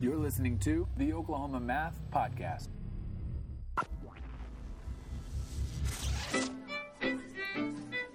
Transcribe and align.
You're 0.00 0.16
listening 0.16 0.60
to 0.60 0.86
the 0.96 1.12
Oklahoma 1.12 1.58
Math 1.58 2.00
Podcast. 2.12 2.68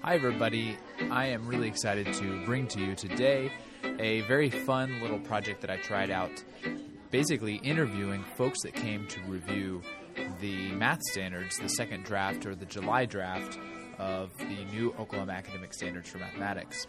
Hi, 0.01 0.15
everybody. 0.15 0.77
I 1.11 1.25
am 1.25 1.45
really 1.45 1.67
excited 1.67 2.13
to 2.13 2.45
bring 2.45 2.69
to 2.69 2.79
you 2.79 2.95
today 2.95 3.51
a 3.99 4.21
very 4.21 4.49
fun 4.49 5.01
little 5.01 5.19
project 5.19 5.59
that 5.59 5.69
I 5.69 5.75
tried 5.75 6.09
out. 6.09 6.31
Basically, 7.11 7.55
interviewing 7.55 8.23
folks 8.37 8.59
that 8.63 8.75
came 8.75 9.05
to 9.07 9.19
review 9.23 9.81
the 10.39 10.71
math 10.71 11.01
standards, 11.11 11.57
the 11.57 11.67
second 11.67 12.05
draft 12.05 12.45
or 12.45 12.55
the 12.55 12.65
July 12.65 13.05
draft 13.05 13.59
of 13.99 14.35
the 14.37 14.65
new 14.73 14.93
Oklahoma 14.99 15.33
Academic 15.33 15.73
Standards 15.73 16.09
for 16.09 16.17
Mathematics. 16.17 16.87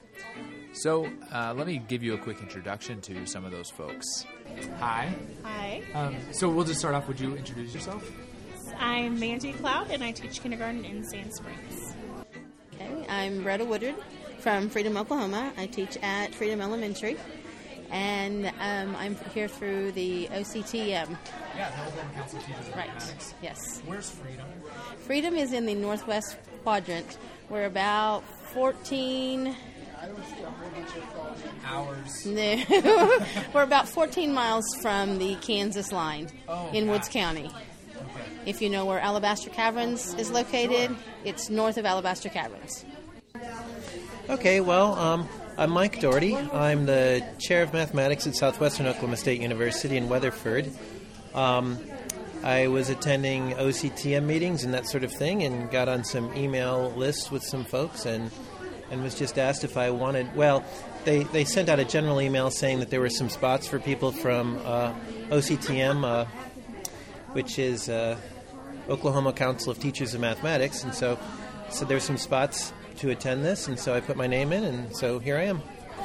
So, 0.73 1.09
uh, 1.33 1.55
let 1.57 1.67
me 1.67 1.79
give 1.89 2.03
you 2.03 2.15
a 2.15 2.19
quick 2.19 2.41
introduction 2.41 3.01
to 3.03 3.27
some 3.27 3.45
of 3.45 3.53
those 3.53 3.71
folks. 3.71 4.07
Hi. 4.79 5.15
Hi, 5.43 5.83
Um, 5.95 6.17
so 6.33 6.49
we'll 6.49 6.65
just 6.65 6.81
start 6.81 6.95
off. 6.95 7.07
Would 7.09 7.21
you 7.21 7.37
introduce 7.37 7.73
yourself? 7.75 8.11
I'm 8.79 9.19
Mandy 9.21 9.53
Cloud 9.53 9.91
and 9.91 10.03
I 10.03 10.11
teach 10.13 10.41
kindergarten 10.43 10.85
in 10.85 11.05
Sand 11.05 11.33
Springs. 11.35 11.95
Okay, 12.75 13.07
I'm 13.09 13.45
Bretta 13.45 13.67
Woodard 13.67 13.95
from 14.41 14.69
Freedom, 14.69 14.97
Oklahoma. 14.97 15.53
I 15.57 15.67
teach 15.67 15.97
at 16.03 16.35
Freedom 16.35 16.61
Elementary, 16.61 17.17
and 17.91 18.47
um, 18.61 18.97
I'm 18.97 19.17
here 19.33 19.47
through 19.49 19.93
the 19.93 20.27
OCTM. 20.33 21.17
Yeah, 21.57 21.71
the 21.71 21.87
Oklahoma 21.87 22.13
Council 22.15 22.39
of 22.41 22.45
Teachers 22.47 22.69
of 22.69 22.75
Right. 22.77 23.35
Yes. 23.43 23.81
Where's 23.87 24.11
Freedom? 24.11 24.47
Freedom 24.99 25.35
is 25.37 25.53
in 25.53 25.67
the 25.67 25.75
northwest 25.75 26.37
quadrant. 26.65 27.19
We're 27.49 27.67
about 27.67 28.25
14. 28.55 29.55
Hours. 31.67 32.27
No, 32.27 33.21
we're 33.55 33.63
about 33.63 33.89
14 33.89 34.33
miles 34.33 34.65
from 34.81 35.19
the 35.19 35.37
Kansas 35.37 35.93
line 35.93 36.29
Oh, 36.49 36.71
in 36.73 36.89
Woods 36.89 37.07
gosh. 37.09 37.13
County. 37.15 37.51
If 38.47 38.61
you 38.61 38.69
know 38.71 38.85
where 38.87 38.99
Alabaster 39.01 39.51
Caverns 39.51 40.15
is 40.15 40.31
located, 40.31 40.95
it's 41.25 41.49
north 41.49 41.77
of 41.79 41.87
Alabaster 41.87 42.29
Caverns. 42.29 42.85
Okay, 44.29 44.61
well, 44.61 44.95
um, 44.99 45.29
I'm 45.57 45.71
Mike 45.71 46.01
Dougherty. 46.01 46.35
I'm 46.37 46.85
the 46.87 47.25
chair 47.39 47.63
of 47.63 47.73
mathematics 47.73 48.27
at 48.27 48.35
Southwestern 48.37 48.87
Oklahoma 48.87 49.17
State 49.17 49.41
University 49.41 49.97
in 49.97 50.09
Weatherford. 50.09 50.71
Um, 51.35 51.79
I 52.45 52.67
was 52.69 52.91
attending 52.91 53.53
OCTM 53.53 54.25
meetings 54.25 54.65
and 54.65 54.75
that 54.75 54.87
sort 54.87 55.03
of 55.03 55.11
thing, 55.11 55.43
and 55.43 55.71
got 55.71 55.89
on 55.89 56.05
some 56.05 56.31
email 56.37 56.93
lists 56.95 57.31
with 57.31 57.43
some 57.43 57.65
folks, 57.65 58.05
and 58.05 58.31
and 58.91 59.03
was 59.03 59.15
just 59.15 59.39
asked 59.39 59.65
if 59.65 59.79
I 59.79 59.91
wanted. 59.91 60.37
Well, 60.37 60.63
they 61.05 61.23
they 61.25 61.47
sent 61.47 61.71
out 61.71 61.79
a 61.79 61.87
general 61.87 62.21
email 62.21 62.51
saying 62.51 62.81
that 62.81 62.91
there 62.91 63.01
were 63.01 63.09
some 63.09 63.31
spots 63.31 63.67
for 63.67 63.79
people 63.79 64.13
from 64.13 64.59
uh, 64.67 64.93
OCTM, 65.31 66.05
uh, 66.05 66.27
which 67.33 67.59
is 67.59 67.89
uh, 67.89 68.19
Oklahoma 68.91 69.33
Council 69.33 69.73
of 69.73 69.79
Teachers 69.79 70.13
of 70.13 70.21
Mathematics, 70.21 70.85
and 70.85 70.95
so 70.95 71.19
said 71.71 71.79
so 71.79 71.85
there's 71.87 72.05
some 72.05 72.19
spots 72.19 72.75
to 72.99 73.09
attend 73.09 73.43
this, 73.43 73.69
and 73.69 73.79
so 73.79 73.95
I 73.95 74.01
put 74.01 74.19
my 74.19 74.27
name 74.27 74.53
in, 74.53 74.65
and 74.65 74.95
so 74.95 75.19
here 75.19 75.39
I 75.39 75.45
am. 75.45 75.63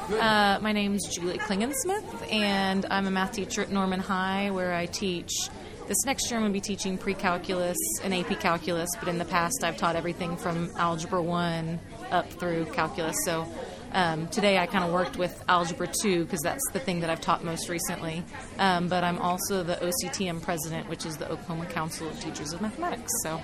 Uh, 0.08 0.58
my 0.62 0.72
name's 0.72 1.06
Julie 1.06 1.38
Klingensmith, 1.38 2.32
and 2.32 2.86
I'm 2.90 3.06
a 3.06 3.10
math 3.10 3.32
teacher 3.32 3.60
at 3.60 3.70
Norman 3.70 4.00
High, 4.00 4.50
where 4.50 4.72
I 4.72 4.86
teach. 4.86 5.50
This 5.90 6.04
next 6.06 6.30
year, 6.30 6.38
I'm 6.38 6.44
going 6.44 6.52
to 6.52 6.56
be 6.56 6.60
teaching 6.60 6.96
pre-calculus 6.96 7.76
and 8.04 8.14
AP 8.14 8.38
calculus, 8.38 8.88
but 9.00 9.08
in 9.08 9.18
the 9.18 9.24
past, 9.24 9.64
I've 9.64 9.76
taught 9.76 9.96
everything 9.96 10.36
from 10.36 10.70
algebra 10.76 11.20
one 11.20 11.80
up 12.12 12.30
through 12.30 12.66
calculus. 12.66 13.16
So 13.24 13.44
um, 13.90 14.28
today, 14.28 14.58
I 14.58 14.66
kind 14.66 14.84
of 14.84 14.92
worked 14.92 15.16
with 15.16 15.42
algebra 15.48 15.88
two 16.00 16.26
because 16.26 16.42
that's 16.42 16.62
the 16.72 16.78
thing 16.78 17.00
that 17.00 17.10
I've 17.10 17.20
taught 17.20 17.42
most 17.42 17.68
recently. 17.68 18.22
Um, 18.60 18.86
but 18.86 19.02
I'm 19.02 19.18
also 19.18 19.64
the 19.64 19.74
OCTM 19.74 20.40
president, 20.42 20.88
which 20.88 21.04
is 21.04 21.16
the 21.16 21.28
Oklahoma 21.28 21.66
Council 21.66 22.08
of 22.08 22.20
Teachers 22.20 22.52
of 22.52 22.60
Mathematics. 22.60 23.10
So 23.24 23.42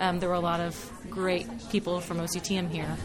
um, 0.00 0.18
there 0.18 0.28
were 0.28 0.34
a 0.34 0.40
lot 0.40 0.58
of 0.58 0.92
great 1.10 1.46
people 1.70 2.00
from 2.00 2.18
OCTM 2.18 2.70
here. 2.70 2.96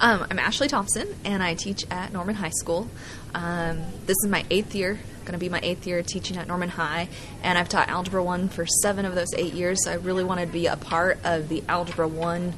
Um, 0.00 0.26
I'm 0.28 0.38
Ashley 0.40 0.66
Thompson, 0.66 1.06
and 1.24 1.40
I 1.42 1.54
teach 1.54 1.84
at 1.88 2.12
Norman 2.12 2.34
High 2.34 2.50
School. 2.50 2.88
Um, 3.32 3.80
this 4.06 4.16
is 4.24 4.26
my 4.28 4.44
eighth 4.50 4.74
year, 4.74 4.98
going 5.24 5.32
to 5.34 5.38
be 5.38 5.48
my 5.48 5.60
eighth 5.62 5.86
year 5.86 6.02
teaching 6.02 6.36
at 6.36 6.48
Norman 6.48 6.68
High, 6.68 7.08
and 7.44 7.56
I've 7.56 7.68
taught 7.68 7.88
Algebra 7.88 8.22
1 8.22 8.48
for 8.48 8.66
seven 8.66 9.04
of 9.04 9.14
those 9.14 9.32
eight 9.38 9.54
years. 9.54 9.84
So 9.84 9.92
I 9.92 9.94
really 9.94 10.24
wanted 10.24 10.46
to 10.46 10.52
be 10.52 10.66
a 10.66 10.76
part 10.76 11.18
of 11.24 11.48
the 11.48 11.62
Algebra 11.68 12.08
1 12.08 12.54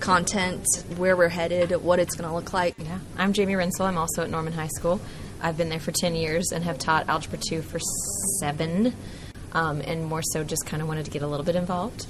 content, 0.00 0.64
where 0.96 1.14
we're 1.14 1.28
headed, 1.28 1.72
what 1.82 1.98
it's 1.98 2.16
going 2.16 2.28
to 2.28 2.34
look 2.34 2.54
like. 2.54 2.74
Yeah, 2.78 2.98
I'm 3.18 3.34
Jamie 3.34 3.54
Rinsel. 3.54 3.84
I'm 3.84 3.98
also 3.98 4.22
at 4.22 4.30
Norman 4.30 4.54
High 4.54 4.68
School. 4.68 4.98
I've 5.42 5.58
been 5.58 5.68
there 5.68 5.80
for 5.80 5.92
10 5.92 6.14
years 6.14 6.52
and 6.52 6.64
have 6.64 6.78
taught 6.78 7.06
Algebra 7.06 7.38
2 7.38 7.60
for 7.60 7.80
seven, 8.40 8.94
um, 9.52 9.82
and 9.82 10.06
more 10.06 10.22
so 10.22 10.42
just 10.42 10.64
kind 10.64 10.80
of 10.80 10.88
wanted 10.88 11.04
to 11.04 11.10
get 11.10 11.20
a 11.20 11.26
little 11.26 11.44
bit 11.44 11.54
involved 11.54 12.06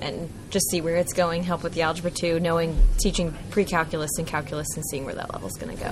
and 0.00 0.28
just 0.50 0.68
see 0.70 0.80
where 0.80 0.96
it's 0.96 1.12
going, 1.12 1.42
help 1.42 1.62
with 1.62 1.74
the 1.74 1.82
Algebra 1.82 2.10
2, 2.10 2.40
knowing 2.40 2.76
teaching 2.98 3.34
pre 3.50 3.64
calculus 3.64 4.10
and 4.18 4.26
calculus 4.26 4.66
and 4.74 4.84
seeing 4.86 5.04
where 5.04 5.14
that 5.14 5.32
level's 5.32 5.56
going 5.56 5.76
to 5.76 5.82
go. 5.82 5.90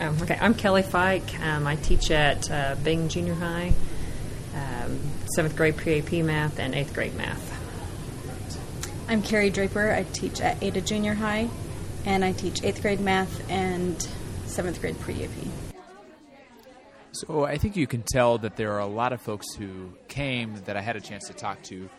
Um, 0.00 0.16
okay, 0.22 0.38
I'm 0.40 0.54
Kelly 0.54 0.82
Fike. 0.82 1.38
Um, 1.40 1.66
I 1.66 1.76
teach 1.76 2.10
at 2.10 2.50
uh, 2.50 2.76
Byng 2.82 3.08
Junior 3.08 3.34
High, 3.34 3.72
um, 4.54 4.98
seventh 5.34 5.56
grade 5.56 5.76
pre 5.76 5.98
AP 5.98 6.24
math 6.24 6.58
and 6.58 6.74
eighth 6.74 6.94
grade 6.94 7.16
math. 7.16 7.50
I'm 9.08 9.22
Carrie 9.22 9.50
Draper. 9.50 9.92
I 9.92 10.04
teach 10.04 10.40
at 10.40 10.62
Ada 10.62 10.80
Junior 10.80 11.14
High, 11.14 11.48
and 12.06 12.24
I 12.24 12.32
teach 12.32 12.62
eighth 12.62 12.82
grade 12.82 13.00
math 13.00 13.50
and 13.50 14.00
seventh 14.46 14.80
grade 14.80 14.98
pre 15.00 15.24
AP. 15.24 15.30
So 17.12 17.44
I 17.44 17.58
think 17.58 17.76
you 17.76 17.86
can 17.86 18.02
tell 18.02 18.38
that 18.38 18.56
there 18.56 18.72
are 18.72 18.80
a 18.80 18.86
lot 18.86 19.12
of 19.12 19.20
folks 19.20 19.54
who 19.54 19.92
came 20.08 20.54
that 20.64 20.76
I 20.76 20.80
had 20.80 20.96
a 20.96 21.00
chance 21.00 21.28
to 21.28 21.34
talk 21.34 21.62
to 21.64 21.90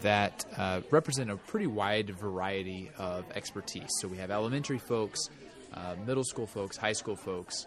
that 0.00 0.44
uh, 0.56 0.80
represent 0.90 1.30
a 1.30 1.36
pretty 1.36 1.66
wide 1.66 2.10
variety 2.10 2.90
of 2.98 3.24
expertise. 3.34 3.88
So 4.00 4.08
we 4.08 4.16
have 4.18 4.30
elementary 4.30 4.78
folks, 4.78 5.28
uh, 5.74 5.96
middle 6.06 6.24
school 6.24 6.46
folks, 6.46 6.76
high 6.76 6.92
school 6.92 7.16
folks, 7.16 7.66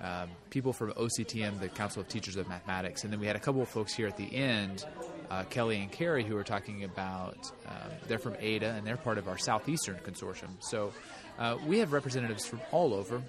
um, 0.00 0.28
people 0.50 0.72
from 0.72 0.92
OCTM, 0.92 1.58
the 1.58 1.68
Council 1.68 2.02
of 2.02 2.08
Teachers 2.08 2.36
of 2.36 2.48
Mathematics, 2.48 3.04
and 3.04 3.12
then 3.12 3.18
we 3.18 3.26
had 3.26 3.36
a 3.36 3.40
couple 3.40 3.62
of 3.62 3.68
folks 3.68 3.94
here 3.94 4.06
at 4.06 4.16
the 4.16 4.34
end, 4.34 4.84
uh, 5.30 5.42
Kelly 5.44 5.78
and 5.78 5.90
Carrie, 5.90 6.24
who 6.24 6.34
were 6.34 6.44
talking 6.44 6.84
about 6.84 7.50
uh, 7.66 7.70
they're 8.06 8.18
from 8.18 8.36
Ada 8.38 8.72
and 8.72 8.86
they're 8.86 8.96
part 8.96 9.18
of 9.18 9.26
our 9.26 9.38
Southeastern 9.38 9.96
Consortium. 9.96 10.50
So 10.60 10.92
uh, 11.38 11.56
we 11.66 11.78
have 11.78 11.92
representatives 11.92 12.46
from 12.46 12.60
all 12.72 12.94
over. 12.94 13.22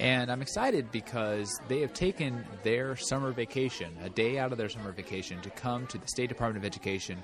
And 0.00 0.32
I'm 0.32 0.40
excited 0.40 0.90
because 0.90 1.60
they 1.68 1.80
have 1.80 1.92
taken 1.92 2.42
their 2.62 2.96
summer 2.96 3.32
vacation, 3.32 3.94
a 4.02 4.08
day 4.08 4.38
out 4.38 4.50
of 4.50 4.56
their 4.56 4.70
summer 4.70 4.92
vacation, 4.92 5.42
to 5.42 5.50
come 5.50 5.86
to 5.88 5.98
the 5.98 6.08
State 6.08 6.30
Department 6.30 6.64
of 6.64 6.66
Education 6.66 7.22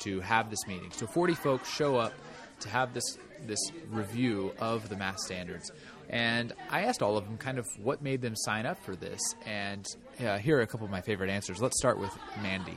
to 0.00 0.20
have 0.20 0.48
this 0.48 0.66
meeting. 0.66 0.90
So 0.90 1.06
40 1.06 1.34
folks 1.34 1.70
show 1.70 1.96
up 1.96 2.14
to 2.60 2.68
have 2.70 2.94
this 2.94 3.18
this 3.46 3.58
review 3.90 4.52
of 4.58 4.88
the 4.88 4.96
math 4.96 5.18
standards. 5.18 5.70
And 6.08 6.54
I 6.70 6.84
asked 6.84 7.02
all 7.02 7.18
of 7.18 7.26
them 7.26 7.36
kind 7.36 7.58
of 7.58 7.66
what 7.82 8.00
made 8.00 8.22
them 8.22 8.34
sign 8.36 8.64
up 8.64 8.82
for 8.82 8.96
this. 8.96 9.20
And 9.44 9.86
uh, 10.24 10.38
here 10.38 10.56
are 10.58 10.62
a 10.62 10.66
couple 10.66 10.86
of 10.86 10.90
my 10.90 11.02
favorite 11.02 11.28
answers. 11.28 11.60
Let's 11.60 11.76
start 11.78 11.98
with 11.98 12.10
Mandy. 12.42 12.76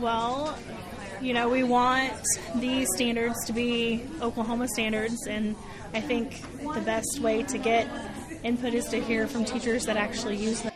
Well, 0.00 0.56
you 1.20 1.34
know, 1.34 1.48
we 1.48 1.62
want 1.62 2.12
these 2.56 2.88
standards 2.96 3.36
to 3.46 3.52
be 3.52 4.02
Oklahoma 4.22 4.66
standards, 4.68 5.26
and 5.26 5.54
I 5.92 6.00
think 6.00 6.42
the 6.74 6.80
best 6.80 7.20
way 7.20 7.42
to 7.44 7.58
get 7.58 7.86
input 8.44 8.74
is 8.74 8.86
to 8.86 9.00
hear 9.00 9.26
from 9.26 9.44
teachers 9.44 9.86
that 9.86 9.96
actually 9.96 10.36
use 10.36 10.62
them. 10.62 10.72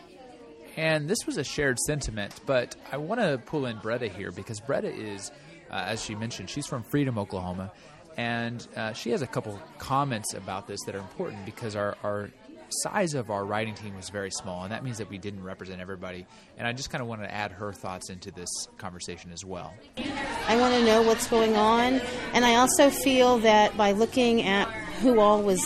And 0.75 1.09
this 1.09 1.25
was 1.25 1.37
a 1.37 1.43
shared 1.43 1.79
sentiment, 1.79 2.39
but 2.45 2.75
I 2.91 2.97
want 2.97 3.19
to 3.19 3.41
pull 3.45 3.65
in 3.65 3.77
Bretta 3.77 4.11
here 4.11 4.31
because 4.31 4.61
Bretta 4.61 4.95
is, 4.95 5.31
uh, 5.71 5.85
as 5.87 6.03
she 6.03 6.13
mentioned, 6.13 6.49
she's 6.49 6.67
from 6.67 6.83
Freedom, 6.83 7.17
Oklahoma, 7.17 7.71
and 8.15 8.67
uh, 8.75 8.93
she 8.93 9.09
has 9.09 9.23
a 9.23 9.27
couple 9.27 9.59
comments 9.79 10.35
about 10.35 10.67
this 10.67 10.79
that 10.85 10.93
are 10.93 10.99
important 10.99 11.45
because 11.45 11.75
our, 11.75 11.97
our 12.03 12.29
size 12.69 13.13
of 13.13 13.31
our 13.31 13.45
writing 13.45 13.73
team 13.73 13.95
was 13.95 14.09
very 14.09 14.31
small, 14.31 14.63
and 14.63 14.71
that 14.71 14.83
means 14.83 14.97
that 14.97 15.09
we 15.09 15.17
didn't 15.17 15.43
represent 15.43 15.81
everybody. 15.81 16.25
And 16.57 16.67
I 16.67 16.73
just 16.73 16.89
kind 16.89 17.01
of 17.01 17.07
wanted 17.07 17.23
to 17.23 17.33
add 17.33 17.51
her 17.53 17.73
thoughts 17.73 18.09
into 18.09 18.31
this 18.31 18.49
conversation 18.77 19.31
as 19.31 19.43
well. 19.45 19.73
I 20.47 20.57
want 20.57 20.73
to 20.75 20.85
know 20.85 21.01
what's 21.01 21.27
going 21.27 21.55
on, 21.55 22.01
and 22.33 22.45
I 22.45 22.55
also 22.55 22.89
feel 22.89 23.39
that 23.39 23.75
by 23.77 23.93
looking 23.93 24.43
at 24.43 24.67
who 25.01 25.19
all 25.19 25.41
was 25.41 25.63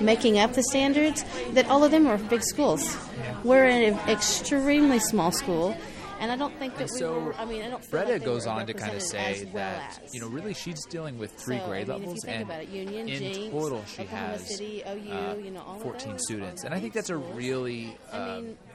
making 0.00 0.38
up 0.38 0.52
the 0.54 0.62
standards, 0.62 1.24
that 1.52 1.66
all 1.68 1.84
of 1.84 1.90
them 1.90 2.06
are 2.06 2.18
big 2.18 2.42
schools. 2.42 2.96
We're 3.42 3.64
an 3.66 3.98
extremely 4.08 4.98
small 4.98 5.30
school, 5.32 5.76
and 6.20 6.30
I 6.32 6.36
don't 6.36 6.56
think 6.58 6.76
that 6.76 6.90
we 6.90 6.98
So 6.98 7.18
were. 7.20 7.34
I 7.34 7.44
mean, 7.44 7.62
I 7.62 7.68
don't. 7.70 7.82
Bretta 7.90 8.12
like 8.12 8.24
goes 8.24 8.46
on 8.46 8.66
to 8.66 8.74
kind 8.74 8.94
of 8.94 9.02
say 9.02 9.44
well 9.52 9.54
that 9.54 10.00
as. 10.02 10.14
you 10.14 10.20
know 10.20 10.28
really 10.28 10.54
she's 10.54 10.84
dealing 10.86 11.18
with 11.18 11.32
three 11.32 11.58
So, 11.58 11.66
grade 11.66 11.90
I 11.90 11.94
mean, 11.94 12.02
levels, 12.02 12.22
think 12.24 12.34
and 12.36 12.42
about 12.44 12.62
it, 12.62 12.68
Union, 12.68 13.08
in 13.08 13.32
Jenks, 13.32 13.50
total 13.50 13.84
she 13.84 14.02
Oklahoma 14.02 14.28
has 14.28 14.48
City, 14.48 14.82
OU, 14.86 14.90
uh, 15.12 15.34
you 15.34 15.50
know, 15.50 15.62
all 15.62 15.76
of 15.76 15.82
14 15.82 16.10
those 16.12 16.24
students, 16.24 16.64
and 16.64 16.74
I 16.74 16.80
think 16.80 16.94
that's 16.94 17.10
a 17.10 17.14
schools. 17.18 17.34
really 17.36 17.96
I 18.12 18.16
uh, 18.16 18.40
mean, 18.40 18.46
my 18.46 18.46
kids 18.46 18.73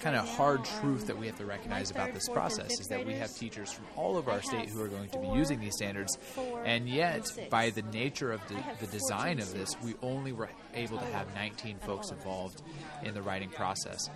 kind 0.00 0.16
of 0.16 0.28
hard 0.28 0.64
truth 0.64 1.06
that 1.06 1.18
we 1.18 1.26
have 1.26 1.36
to 1.38 1.46
recognize 1.46 1.90
about 1.90 2.12
this 2.12 2.28
process 2.28 2.80
is 2.80 2.86
that 2.88 3.04
we 3.04 3.14
have 3.14 3.34
teachers 3.34 3.72
from 3.72 3.84
all 3.96 4.16
over 4.16 4.30
our 4.30 4.42
state 4.42 4.68
who 4.68 4.80
are 4.82 4.88
going 4.88 5.08
to 5.10 5.18
be 5.18 5.28
using 5.28 5.60
these 5.60 5.74
standards, 5.74 6.18
and 6.64 6.88
yet 6.88 7.26
by 7.50 7.70
the 7.70 7.82
nature 7.82 8.32
of 8.32 8.40
the, 8.48 8.56
the 8.80 8.86
design 8.86 9.38
of 9.38 9.52
this, 9.52 9.76
we 9.82 9.94
only 10.02 10.32
were 10.32 10.48
able 10.74 10.98
to 10.98 11.04
have 11.06 11.32
19 11.34 11.78
folks 11.78 12.10
involved 12.10 12.62
in 13.02 13.14
the 13.14 13.22
writing 13.22 13.50
process. 13.50 14.08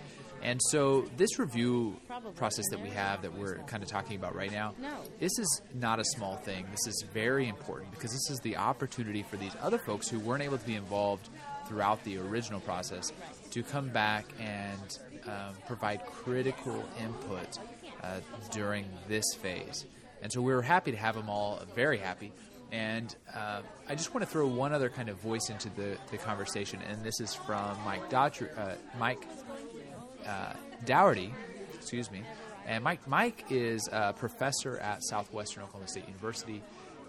And 0.43 0.61
so, 0.69 1.09
this 1.17 1.39
review 1.39 1.97
process 2.35 2.65
that 2.69 2.79
we 2.79 2.89
have 2.89 3.23
that 3.23 3.33
we're 3.33 3.57
kind 3.65 3.81
of 3.81 3.89
talking 3.89 4.17
about 4.17 4.35
right 4.35 4.51
now, 4.51 4.75
this 5.19 5.37
is 5.39 5.61
not 5.73 5.99
a 5.99 6.03
small 6.05 6.35
thing. 6.37 6.65
This 6.69 6.87
is 6.87 7.05
very 7.11 7.47
important 7.47 7.91
because 7.91 8.11
this 8.11 8.29
is 8.29 8.39
the 8.41 8.55
opportunity 8.57 9.23
for 9.23 9.37
these 9.37 9.55
other 9.61 9.79
folks 9.79 10.07
who 10.07 10.19
weren't 10.19 10.43
able 10.43 10.57
to 10.57 10.65
be 10.65 10.75
involved 10.75 11.29
throughout 11.67 12.03
the 12.03 12.17
original 12.17 12.59
process 12.61 13.11
to 13.51 13.63
come 13.63 13.89
back 13.89 14.25
and 14.39 14.99
um, 15.27 15.55
provide 15.67 16.05
critical 16.05 16.83
input 17.01 17.59
uh, 18.03 18.19
during 18.51 18.85
this 19.07 19.25
phase. 19.35 19.85
And 20.21 20.31
so, 20.31 20.41
we 20.41 20.53
were 20.53 20.61
happy 20.61 20.91
to 20.91 20.97
have 20.97 21.15
them 21.15 21.29
all, 21.29 21.61
very 21.75 21.97
happy. 21.97 22.31
And 22.71 23.15
uh, 23.33 23.61
I 23.87 23.95
just 23.95 24.13
want 24.13 24.25
to 24.25 24.29
throw 24.29 24.47
one 24.47 24.73
other 24.73 24.89
kind 24.89 25.09
of 25.09 25.17
voice 25.17 25.49
into 25.49 25.69
the, 25.69 25.97
the 26.11 26.17
conversation, 26.17 26.81
and 26.89 27.01
this 27.03 27.21
is 27.21 27.33
from 27.33 27.77
Mike 27.85 28.09
Daughtry, 28.09 28.49
uh, 28.57 28.75
Mike 28.99 29.25
uh, 30.27 30.53
Dougherty, 30.85 31.33
excuse 31.73 32.11
me. 32.11 32.23
And 32.65 32.83
Mike 32.83 33.07
Mike 33.07 33.45
is 33.49 33.87
a 33.91 34.11
professor 34.11 34.77
at 34.79 35.01
Southwestern 35.01 35.63
Oklahoma 35.63 35.87
State 35.87 36.07
University, 36.07 36.61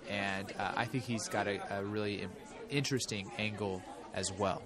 and 0.09 0.53
uh, 0.57 0.73
I 0.77 0.85
think 0.85 1.03
he's 1.03 1.27
got 1.29 1.49
a, 1.49 1.61
a 1.79 1.85
really 1.85 2.29
interesting 2.71 3.29
angle 3.39 3.83
as 4.15 4.33
well. 4.33 4.63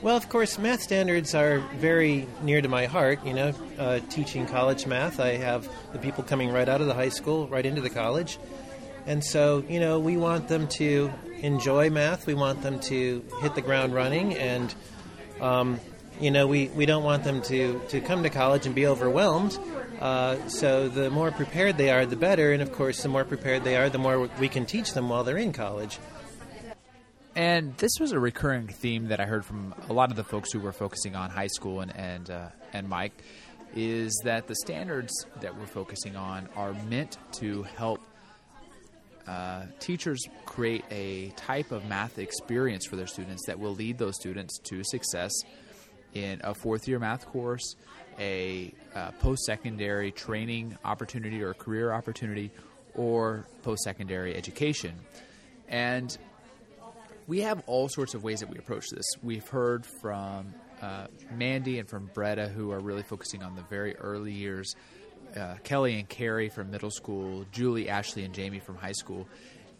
Well, 0.00 0.16
of 0.16 0.28
course, 0.28 0.58
math 0.58 0.80
standards 0.82 1.34
are 1.34 1.58
very 1.58 2.28
near 2.42 2.62
to 2.62 2.68
my 2.68 2.86
heart. 2.86 3.26
You 3.26 3.34
know, 3.34 3.52
uh, 3.78 3.98
teaching 4.10 4.46
college 4.46 4.86
math, 4.86 5.18
I 5.18 5.30
have 5.36 5.68
the 5.92 5.98
people 5.98 6.22
coming 6.22 6.52
right 6.52 6.68
out 6.68 6.80
of 6.80 6.86
the 6.86 6.94
high 6.94 7.08
school, 7.08 7.48
right 7.48 7.66
into 7.66 7.80
the 7.80 7.90
college. 7.90 8.38
And 9.06 9.24
so, 9.24 9.64
you 9.68 9.80
know, 9.80 9.98
we 9.98 10.16
want 10.16 10.46
them 10.46 10.68
to 10.68 11.10
enjoy 11.40 11.90
math. 11.90 12.26
We 12.26 12.34
want 12.34 12.62
them 12.62 12.78
to 12.80 13.24
hit 13.40 13.56
the 13.56 13.60
ground 13.60 13.92
running. 13.92 14.34
And, 14.34 14.72
um, 15.40 15.80
you 16.20 16.30
know, 16.30 16.46
we, 16.46 16.68
we 16.68 16.86
don't 16.86 17.02
want 17.02 17.24
them 17.24 17.42
to, 17.42 17.80
to 17.88 18.00
come 18.00 18.22
to 18.22 18.30
college 18.30 18.66
and 18.66 18.74
be 18.76 18.86
overwhelmed. 18.86 19.58
Uh, 19.98 20.48
so 20.48 20.88
the 20.88 21.10
more 21.10 21.32
prepared 21.32 21.76
they 21.76 21.90
are, 21.90 22.06
the 22.06 22.16
better. 22.16 22.52
And 22.52 22.62
of 22.62 22.70
course, 22.70 23.02
the 23.02 23.08
more 23.08 23.24
prepared 23.24 23.64
they 23.64 23.76
are, 23.76 23.88
the 23.88 23.98
more 23.98 24.28
we 24.38 24.48
can 24.48 24.64
teach 24.64 24.92
them 24.92 25.08
while 25.08 25.24
they're 25.24 25.38
in 25.38 25.52
college. 25.52 25.98
And 27.34 27.76
this 27.76 27.92
was 28.00 28.12
a 28.12 28.18
recurring 28.18 28.66
theme 28.66 29.08
that 29.08 29.20
I 29.20 29.24
heard 29.24 29.44
from 29.44 29.74
a 29.88 29.92
lot 29.92 30.10
of 30.10 30.16
the 30.16 30.24
folks 30.24 30.52
who 30.52 30.60
were 30.60 30.72
focusing 30.72 31.14
on 31.14 31.30
high 31.30 31.46
school 31.46 31.80
and 31.80 31.94
and 31.96 32.30
uh, 32.30 32.48
and 32.72 32.88
Mike, 32.88 33.22
is 33.74 34.12
that 34.24 34.46
the 34.46 34.56
standards 34.56 35.12
that 35.40 35.56
we're 35.56 35.66
focusing 35.66 36.16
on 36.16 36.48
are 36.56 36.72
meant 36.88 37.16
to 37.32 37.62
help 37.62 38.00
uh, 39.28 39.66
teachers 39.78 40.26
create 40.46 40.84
a 40.90 41.28
type 41.36 41.70
of 41.70 41.84
math 41.86 42.18
experience 42.18 42.86
for 42.86 42.96
their 42.96 43.06
students 43.06 43.44
that 43.46 43.58
will 43.58 43.74
lead 43.74 43.98
those 43.98 44.16
students 44.16 44.58
to 44.60 44.82
success 44.84 45.30
in 46.14 46.40
a 46.42 46.54
fourth 46.54 46.88
year 46.88 46.98
math 46.98 47.26
course, 47.26 47.76
a 48.18 48.72
uh, 48.94 49.10
post 49.20 49.44
secondary 49.44 50.10
training 50.10 50.76
opportunity 50.84 51.42
or 51.42 51.52
career 51.52 51.92
opportunity, 51.92 52.50
or 52.94 53.46
post 53.62 53.82
secondary 53.82 54.34
education. 54.34 54.94
And 55.68 56.16
we 57.28 57.42
have 57.42 57.62
all 57.66 57.88
sorts 57.88 58.14
of 58.14 58.24
ways 58.24 58.40
that 58.40 58.48
we 58.48 58.58
approach 58.58 58.86
this. 58.90 59.04
We've 59.22 59.46
heard 59.46 59.84
from 60.00 60.54
uh, 60.80 61.06
Mandy 61.36 61.78
and 61.78 61.88
from 61.88 62.10
Bretta, 62.14 62.50
who 62.50 62.72
are 62.72 62.80
really 62.80 63.02
focusing 63.02 63.42
on 63.42 63.54
the 63.54 63.62
very 63.62 63.94
early 63.96 64.32
years. 64.32 64.74
Uh, 65.36 65.56
Kelly 65.62 65.98
and 65.98 66.08
Carrie 66.08 66.48
from 66.48 66.70
middle 66.70 66.90
school, 66.90 67.44
Julie, 67.52 67.90
Ashley, 67.90 68.24
and 68.24 68.32
Jamie 68.32 68.60
from 68.60 68.76
high 68.76 68.92
school, 68.92 69.28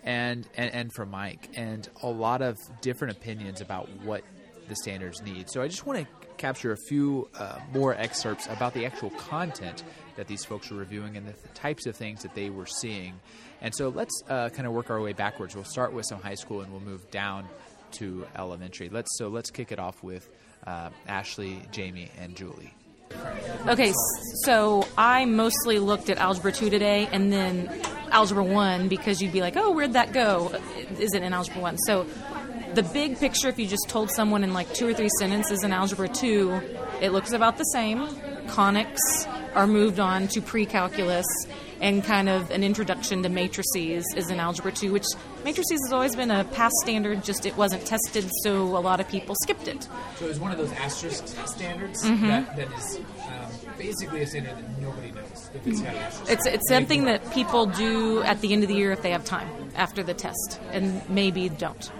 and, 0.04 0.46
and 0.54 0.72
and 0.74 0.92
from 0.92 1.10
Mike, 1.10 1.48
and 1.54 1.88
a 2.02 2.08
lot 2.08 2.42
of 2.42 2.58
different 2.82 3.16
opinions 3.16 3.62
about 3.62 3.88
what 4.02 4.22
the 4.68 4.76
standards 4.76 5.22
need. 5.22 5.50
So 5.50 5.62
I 5.62 5.68
just 5.68 5.86
want 5.86 6.00
to 6.00 6.06
capture 6.36 6.72
a 6.72 6.76
few 6.76 7.28
uh, 7.38 7.58
more 7.72 7.94
excerpts 7.94 8.46
about 8.46 8.74
the 8.74 8.86
actual 8.86 9.10
content 9.10 9.82
that 10.16 10.28
these 10.28 10.44
folks 10.44 10.70
are 10.70 10.76
reviewing 10.76 11.16
and 11.16 11.26
the 11.26 11.32
th- 11.32 11.54
types 11.54 11.86
of 11.86 11.96
things 11.96 12.22
that 12.22 12.34
they 12.34 12.50
were 12.50 12.66
seeing. 12.66 13.14
And 13.60 13.74
so 13.74 13.88
let's 13.88 14.22
uh, 14.28 14.48
kind 14.50 14.66
of 14.66 14.72
work 14.72 14.90
our 14.90 15.00
way 15.00 15.12
backwards. 15.12 15.54
We'll 15.54 15.64
start 15.64 15.92
with 15.92 16.06
some 16.06 16.20
high 16.20 16.34
school 16.34 16.60
and 16.60 16.70
we'll 16.70 16.80
move 16.80 17.10
down 17.10 17.48
to 17.92 18.26
elementary. 18.36 18.88
Let's 18.88 19.16
so 19.18 19.28
let's 19.28 19.50
kick 19.50 19.72
it 19.72 19.78
off 19.78 20.02
with 20.02 20.28
uh, 20.66 20.90
Ashley, 21.06 21.62
Jamie, 21.72 22.10
and 22.20 22.36
Julie. 22.36 22.74
Okay, 23.66 23.92
so 24.44 24.86
I 24.96 25.24
mostly 25.24 25.78
looked 25.78 26.10
at 26.10 26.18
Algebra 26.18 26.52
2 26.52 26.70
today 26.70 27.08
and 27.10 27.32
then 27.32 27.70
Algebra 28.10 28.44
1 28.44 28.88
because 28.88 29.20
you'd 29.22 29.32
be 29.32 29.40
like, 29.40 29.56
oh, 29.56 29.72
where'd 29.72 29.94
that 29.94 30.12
go? 30.12 30.52
Is 30.98 31.14
it 31.14 31.22
in 31.22 31.32
Algebra 31.32 31.60
1? 31.60 31.78
So 31.78 32.06
the 32.74 32.82
big 32.82 33.18
picture, 33.18 33.48
if 33.48 33.58
you 33.58 33.66
just 33.66 33.88
told 33.88 34.10
someone 34.10 34.44
in 34.44 34.52
like 34.52 34.72
two 34.74 34.86
or 34.88 34.94
three 34.94 35.10
sentences 35.18 35.62
in 35.64 35.72
Algebra 35.72 36.08
2, 36.08 36.60
it 37.00 37.10
looks 37.10 37.32
about 37.32 37.58
the 37.58 37.64
same. 37.64 38.06
Conics 38.48 38.98
are 39.54 39.66
moved 39.66 39.98
on 40.00 40.28
to 40.28 40.40
pre 40.40 40.66
calculus, 40.66 41.26
and 41.80 42.02
kind 42.04 42.28
of 42.28 42.50
an 42.50 42.64
introduction 42.64 43.22
to 43.22 43.28
matrices 43.28 44.04
is 44.16 44.30
in 44.30 44.40
Algebra 44.40 44.72
2, 44.72 44.92
which 44.92 45.04
matrices 45.44 45.80
has 45.86 45.92
always 45.92 46.16
been 46.16 46.30
a 46.30 46.44
past 46.44 46.74
standard, 46.82 47.22
just 47.24 47.46
it 47.46 47.56
wasn't 47.56 47.84
tested, 47.86 48.28
so 48.42 48.62
a 48.76 48.80
lot 48.80 49.00
of 49.00 49.08
people 49.08 49.34
skipped 49.42 49.68
it. 49.68 49.88
So 50.16 50.26
it's 50.26 50.38
one 50.38 50.50
of 50.50 50.58
those 50.58 50.72
asterisk 50.72 51.26
standards 51.46 52.04
Mhm. 52.04 52.20
that, 52.28 52.56
that 52.56 52.68
is 52.78 52.96
um, 52.96 53.74
basically 53.78 54.22
a 54.22 54.26
standard 54.26 54.56
that 54.56 54.80
nobody 54.80 55.10
knows 55.12 55.50
if 55.54 55.66
it's 55.66 55.80
got 55.80 55.94
asterisk. 55.94 56.32
It's 56.32 56.46
it's 56.46 56.68
something 56.68 57.04
that 57.04 57.30
people 57.32 57.66
do 57.66 58.22
at 58.22 58.40
the 58.40 58.52
end 58.52 58.62
of 58.64 58.68
the 58.68 58.74
year 58.74 58.90
if 58.92 59.02
they 59.02 59.10
have 59.10 59.24
time 59.24 59.48
after 59.76 60.02
the 60.02 60.14
test, 60.14 60.58
and 60.72 61.00
maybe 61.08 61.48
don't. 61.48 61.90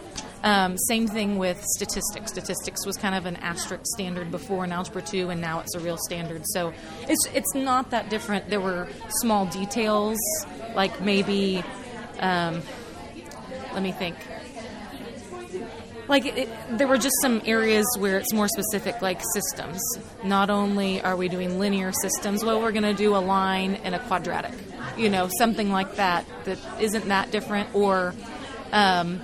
Um, 0.44 0.78
same 0.78 1.08
thing 1.08 1.38
with 1.38 1.62
statistics. 1.64 2.30
Statistics 2.30 2.86
was 2.86 2.96
kind 2.96 3.14
of 3.14 3.26
an 3.26 3.36
asterisk 3.36 3.84
standard 3.86 4.30
before 4.30 4.64
in 4.64 4.72
Algebra 4.72 5.02
2, 5.02 5.30
and 5.30 5.40
now 5.40 5.60
it's 5.60 5.74
a 5.74 5.80
real 5.80 5.96
standard. 5.96 6.42
So 6.46 6.72
it's 7.08 7.26
it's 7.34 7.54
not 7.54 7.90
that 7.90 8.08
different. 8.08 8.48
There 8.48 8.60
were 8.60 8.88
small 9.20 9.46
details, 9.46 10.18
like 10.74 11.00
maybe, 11.00 11.64
um, 12.20 12.62
let 13.72 13.82
me 13.82 13.92
think. 13.92 14.16
Like 16.06 16.24
it, 16.24 16.48
there 16.70 16.86
were 16.88 16.96
just 16.96 17.16
some 17.20 17.42
areas 17.44 17.84
where 17.98 18.16
it's 18.16 18.32
more 18.32 18.48
specific, 18.48 19.02
like 19.02 19.20
systems. 19.34 19.82
Not 20.24 20.48
only 20.50 21.02
are 21.02 21.16
we 21.16 21.28
doing 21.28 21.58
linear 21.58 21.92
systems, 21.92 22.44
well, 22.44 22.62
we're 22.62 22.72
going 22.72 22.84
to 22.84 22.94
do 22.94 23.14
a 23.14 23.18
line 23.18 23.74
and 23.74 23.94
a 23.94 23.98
quadratic. 23.98 24.54
You 24.96 25.10
know, 25.10 25.28
something 25.36 25.70
like 25.70 25.96
that 25.96 26.24
that 26.44 26.58
isn't 26.80 27.08
that 27.08 27.30
different, 27.30 27.74
or 27.74 28.14
um, 28.72 29.20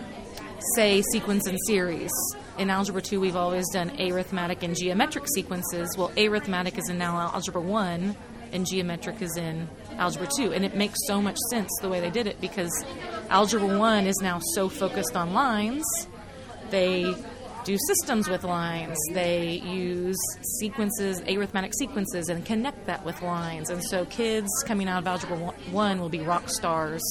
say 0.75 1.03
sequence 1.13 1.47
and 1.47 1.59
series. 1.67 2.11
In 2.59 2.71
Algebra 2.71 3.03
2, 3.03 3.21
we've 3.21 3.37
always 3.37 3.65
done 3.73 3.93
arithmetic 4.01 4.63
and 4.63 4.77
geometric 4.77 5.27
sequences. 5.35 5.95
Well, 5.97 6.13
arithmetic 6.17 6.79
is 6.79 6.89
in 6.89 6.99
now 6.99 7.17
Algebra 7.35 7.61
1, 7.61 8.17
and 8.53 8.67
geometric 8.67 9.21
is 9.21 9.37
in 9.37 9.69
Algebra 9.93 10.29
2. 10.37 10.53
And 10.53 10.65
it 10.65 10.77
makes 10.77 10.99
so 11.07 11.21
much 11.21 11.37
sense 11.51 11.71
the 11.83 11.89
way 11.89 12.01
they 12.01 12.11
did 12.11 12.27
it 12.27 12.41
because 12.41 12.73
Algebra 13.29 13.79
1 13.79 14.07
is 14.07 14.17
now 14.23 14.41
so 14.55 14.69
focused 14.69 15.17
on 15.17 15.35
lines. 15.35 15.85
They 16.71 17.15
do 17.65 17.79
systems 17.89 18.29
with 18.29 18.45
lines. 18.45 18.97
They 19.13 19.61
use 19.65 20.17
sequences, 20.61 21.21
arithmetic 21.23 21.73
sequences, 21.79 22.29
and 22.29 22.45
connect 22.45 22.87
that 22.87 23.05
with 23.05 23.21
lines. 23.23 23.71
And 23.71 23.83
so 23.83 24.05
kids 24.07 24.49
coming 24.67 24.89
out 24.89 24.99
of 24.99 25.07
Algebra 25.07 25.37
1 25.37 26.01
will 26.01 26.09
be 26.09 26.21
rock 26.21 26.49
stars 26.49 27.03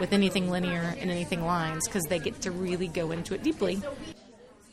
with 0.00 0.12
anything 0.12 0.50
linear 0.50 0.94
and 0.98 1.10
anything 1.10 1.44
lines 1.44 1.86
because 1.86 2.04
they 2.04 2.18
get 2.18 2.40
to 2.42 2.50
really 2.50 2.88
go 2.88 3.10
into 3.10 3.34
it 3.34 3.42
deeply. 3.42 3.82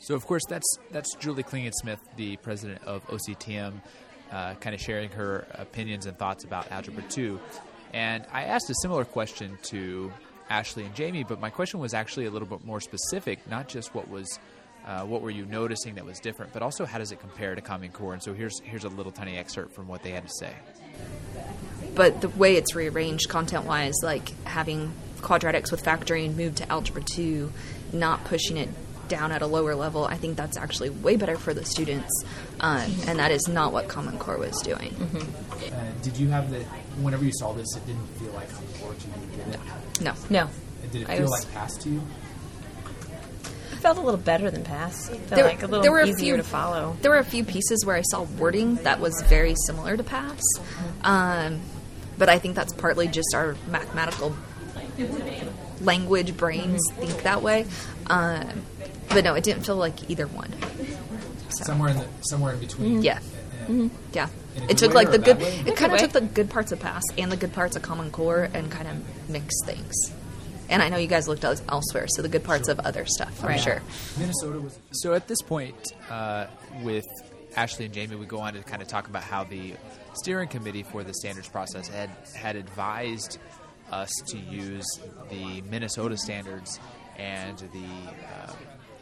So, 0.00 0.14
of 0.14 0.26
course, 0.26 0.42
that's 0.48 0.78
that's 0.90 1.14
Julie 1.16 1.42
Klingensmith, 1.42 1.98
the 2.16 2.36
president 2.38 2.82
of 2.84 3.06
OCTM, 3.06 3.72
uh, 4.30 4.54
kind 4.54 4.74
of 4.74 4.80
sharing 4.80 5.08
her 5.10 5.46
opinions 5.54 6.06
and 6.06 6.18
thoughts 6.18 6.44
about 6.44 6.70
Algebra 6.70 7.02
2. 7.08 7.40
And 7.94 8.26
I 8.32 8.44
asked 8.44 8.68
a 8.68 8.74
similar 8.82 9.04
question 9.04 9.56
to 9.64 10.12
Ashley 10.50 10.84
and 10.84 10.94
Jamie, 10.94 11.24
but 11.24 11.40
my 11.40 11.48
question 11.48 11.80
was 11.80 11.94
actually 11.94 12.26
a 12.26 12.30
little 12.30 12.48
bit 12.48 12.64
more 12.64 12.80
specific, 12.80 13.48
not 13.48 13.68
just 13.68 13.94
what 13.94 14.08
was. 14.08 14.38
Uh, 14.86 15.00
what 15.00 15.22
were 15.22 15.30
you 15.30 15.46
noticing 15.46 15.94
that 15.94 16.04
was 16.04 16.20
different, 16.20 16.52
but 16.52 16.60
also 16.60 16.84
how 16.84 16.98
does 16.98 17.10
it 17.10 17.18
compare 17.18 17.54
to 17.54 17.62
Common 17.62 17.90
Core? 17.90 18.12
And 18.12 18.22
so 18.22 18.34
here's 18.34 18.60
here's 18.60 18.84
a 18.84 18.90
little 18.90 19.12
tiny 19.12 19.38
excerpt 19.38 19.74
from 19.74 19.88
what 19.88 20.02
they 20.02 20.10
had 20.10 20.24
to 20.24 20.32
say. 20.38 20.52
But 21.94 22.20
the 22.20 22.28
way 22.28 22.56
it's 22.56 22.74
rearranged 22.74 23.28
content 23.28 23.64
wise, 23.66 23.94
like 24.02 24.30
having 24.44 24.92
quadratics 25.20 25.70
with 25.70 25.82
factoring 25.82 26.34
moved 26.36 26.58
to 26.58 26.70
algebra 26.70 27.02
2, 27.02 27.52
not 27.92 28.24
pushing 28.24 28.56
it 28.56 28.68
down 29.08 29.32
at 29.32 29.42
a 29.42 29.46
lower 29.46 29.74
level, 29.74 30.04
I 30.04 30.16
think 30.16 30.36
that's 30.36 30.56
actually 30.56 30.90
way 30.90 31.16
better 31.16 31.36
for 31.36 31.52
the 31.54 31.64
students. 31.64 32.10
Um, 32.60 32.90
and 33.06 33.18
that 33.18 33.30
is 33.30 33.46
not 33.48 33.72
what 33.72 33.88
Common 33.88 34.18
Core 34.18 34.38
was 34.38 34.60
doing. 34.62 34.94
Uh, 35.72 35.92
did 36.02 36.16
you 36.16 36.28
have 36.28 36.50
the 36.50 36.60
whenever 37.02 37.24
you 37.24 37.32
saw 37.34 37.52
this, 37.52 37.66
it 37.76 37.86
didn't 37.86 38.06
feel 38.18 38.32
like 38.32 38.50
Common 38.52 38.72
Core 38.80 38.94
to 38.94 39.06
you, 39.06 39.44
did 39.44 39.54
it? 39.54 39.60
No. 40.00 40.14
No. 40.30 40.48
Did 40.90 41.02
it 41.02 41.08
feel 41.08 41.22
was- 41.22 41.30
like 41.30 41.52
PASS 41.54 41.76
to 41.78 41.90
you? 41.90 42.02
It 43.72 43.78
felt 43.78 43.98
a 43.98 44.00
little 44.00 44.20
better 44.20 44.50
than 44.50 44.64
PASS. 44.64 45.08
It 45.10 45.16
felt 45.18 45.28
There, 45.30 45.44
like 45.44 45.62
a 45.62 45.66
little 45.66 45.82
there 45.82 45.92
were 45.92 46.00
a 46.00 46.06
easier 46.06 46.34
few, 46.34 46.36
to 46.38 46.42
follow. 46.42 46.96
There 47.02 47.10
were 47.10 47.18
a 47.18 47.24
few 47.24 47.44
pieces 47.44 47.84
where 47.84 47.96
I 47.96 48.02
saw 48.02 48.22
wording 48.22 48.76
that 48.76 48.98
was 49.00 49.20
very 49.28 49.54
similar 49.66 49.96
to 49.98 50.02
PASS. 50.02 50.40
Um, 51.02 51.60
but 52.18 52.28
I 52.28 52.38
think 52.38 52.54
that's 52.54 52.72
partly 52.72 53.08
just 53.08 53.34
our 53.34 53.56
mathematical 53.70 54.34
language 55.80 56.36
brains 56.36 56.80
think 56.96 57.22
that 57.22 57.42
way. 57.42 57.66
Um, 58.06 58.62
but 59.08 59.24
no, 59.24 59.34
it 59.34 59.44
didn't 59.44 59.64
feel 59.64 59.76
like 59.76 60.10
either 60.10 60.26
one. 60.26 60.52
Somewhere 61.50 61.90
in 61.90 61.98
the 61.98 62.06
somewhere 62.22 62.54
in 62.54 62.60
between. 62.60 63.02
Yeah. 63.02 63.18
Yeah, 64.12 64.28
In 64.56 64.62
a 64.64 64.66
it 64.68 64.76
took 64.78 64.92
like 64.92 65.10
the 65.10 65.18
good. 65.18 65.38
way? 65.38 65.62
It 65.66 65.74
kind 65.76 65.90
of 65.92 65.98
took 65.98 66.12
the 66.12 66.20
good 66.20 66.50
parts 66.50 66.70
of 66.70 66.80
PASS 66.80 67.02
and 67.16 67.32
the 67.32 67.36
good 67.36 67.54
parts 67.54 67.76
of 67.76 67.82
Common 67.82 68.10
Core 68.10 68.50
and 68.52 68.70
kind 68.70 68.86
of 68.86 69.30
mixed 69.30 69.64
things. 69.64 69.94
And 70.68 70.82
I 70.82 70.90
know 70.90 70.98
you 70.98 71.06
guys 71.06 71.28
looked 71.28 71.44
elsewhere, 71.44 72.06
so 72.08 72.20
the 72.20 72.28
good 72.28 72.44
parts 72.44 72.68
of 72.68 72.78
other 72.80 73.06
stuff, 73.06 73.42
I'm 73.42 73.48
Right. 73.50 73.60
sure. 73.60 73.80
Minnesota 74.18 74.60
was 74.60 74.78
So 74.92 75.14
at 75.14 75.28
this 75.28 75.40
point, 75.40 75.76
uh, 76.10 76.46
with 76.82 77.06
Ashley 77.56 77.84
and 77.84 77.94
Jamie, 77.94 78.16
would 78.16 78.28
go 78.28 78.40
on 78.40 78.54
to 78.54 78.62
kind 78.62 78.82
of 78.82 78.88
talk 78.88 79.08
about 79.08 79.22
how 79.22 79.44
the 79.44 79.74
steering 80.14 80.48
committee 80.48 80.82
for 80.82 81.04
the 81.04 81.14
standards 81.14 81.48
process 81.48 81.88
had 81.88 82.10
had 82.34 82.56
advised 82.56 83.38
us 83.90 84.10
to 84.28 84.38
use 84.38 84.86
the 85.30 85.62
Minnesota 85.62 86.16
standards 86.16 86.80
and 87.16 87.58
the 87.58 87.86
uh, 88.46 88.52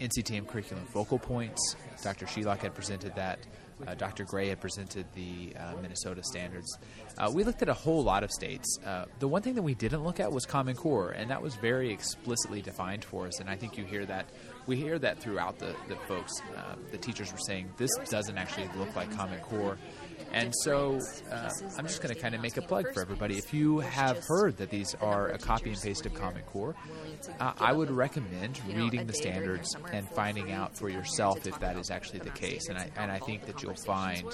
NCTM 0.00 0.47
curriculum 0.47 0.85
focal 0.87 1.18
points. 1.18 1.76
Dr. 2.02 2.26
Shelock 2.26 2.59
had 2.59 2.75
presented 2.75 3.14
that. 3.14 3.38
Uh, 3.87 3.95
Dr. 3.95 4.25
Gray 4.25 4.49
had 4.49 4.61
presented 4.61 5.07
the 5.15 5.55
uh, 5.59 5.75
Minnesota 5.81 6.23
standards. 6.23 6.79
Uh, 7.19 7.31
we 7.35 7.45
looked 7.45 7.62
at 7.62 7.69
a 7.69 7.75
whole 7.75 8.03
lot 8.03 8.23
of 8.23 8.31
states. 8.31 8.79
Uh, 8.85 9.07
the 9.19 9.29
one 9.29 9.43
thing 9.43 9.55
that 9.55 9.62
we 9.62 9.75
didn't 9.75 10.05
look 10.05 10.21
at 10.21 10.33
was 10.33 10.47
Common 10.47 10.77
Core, 10.77 11.11
and 11.11 11.31
that 11.31 11.43
was 11.43 11.55
very 11.57 11.91
explicitly 11.93 12.62
defined 12.62 13.05
for 13.05 13.27
us. 13.27 13.41
And 13.41 13.49
I 13.51 13.57
think 13.57 13.77
you 13.77 13.85
hear 13.85 14.07
that. 14.07 14.27
We 14.67 14.77
hear 14.77 14.99
that 15.01 15.19
throughout 15.19 15.59
the, 15.59 15.75
the 15.89 15.97
folks. 16.07 16.33
Uh, 16.57 16.77
the 16.93 16.99
teachers 16.99 17.33
were 17.33 17.39
saying 17.39 17.71
this 17.77 17.91
doesn't 18.09 18.39
actually 18.39 18.69
look 18.77 18.95
like 18.95 19.11
Common 19.17 19.41
Core. 19.41 19.77
And 20.33 20.55
so 20.62 20.99
uh, 21.31 21.50
I'm 21.76 21.87
just 21.87 22.02
going 22.02 22.14
to 22.14 22.21
kind 22.21 22.35
of 22.35 22.41
make 22.41 22.57
a 22.57 22.62
plug 22.62 22.93
for 22.93 23.00
everybody. 23.00 23.38
If 23.38 23.52
you 23.52 23.81
have 23.81 24.25
heard 24.25 24.57
that 24.59 24.71
these 24.71 24.95
are 25.00 25.29
a 25.29 25.38
copy 25.38 25.71
and 25.71 25.81
paste 25.81 26.07
of 26.07 26.14
Common 26.14 26.43
Core, 26.43 26.75
uh, 27.41 27.52
I 27.59 27.73
would 27.73 27.91
recommend 27.91 28.61
reading 28.69 29.07
the 29.07 29.12
standards 29.12 29.76
and 29.93 30.09
finding 30.11 30.52
out 30.52 30.76
for 30.76 30.88
yourself 30.88 31.47
if 31.47 31.59
that 31.61 31.76
is 31.76 31.91
actually 31.91 32.21
the 32.21 32.31
case. 32.31 32.69
And 32.69 32.79
I 32.79 32.91
and 32.97 33.11
I 33.11 33.19
think 33.19 33.47
that 33.47 33.62
you'll 33.62 33.75
find, 33.75 34.26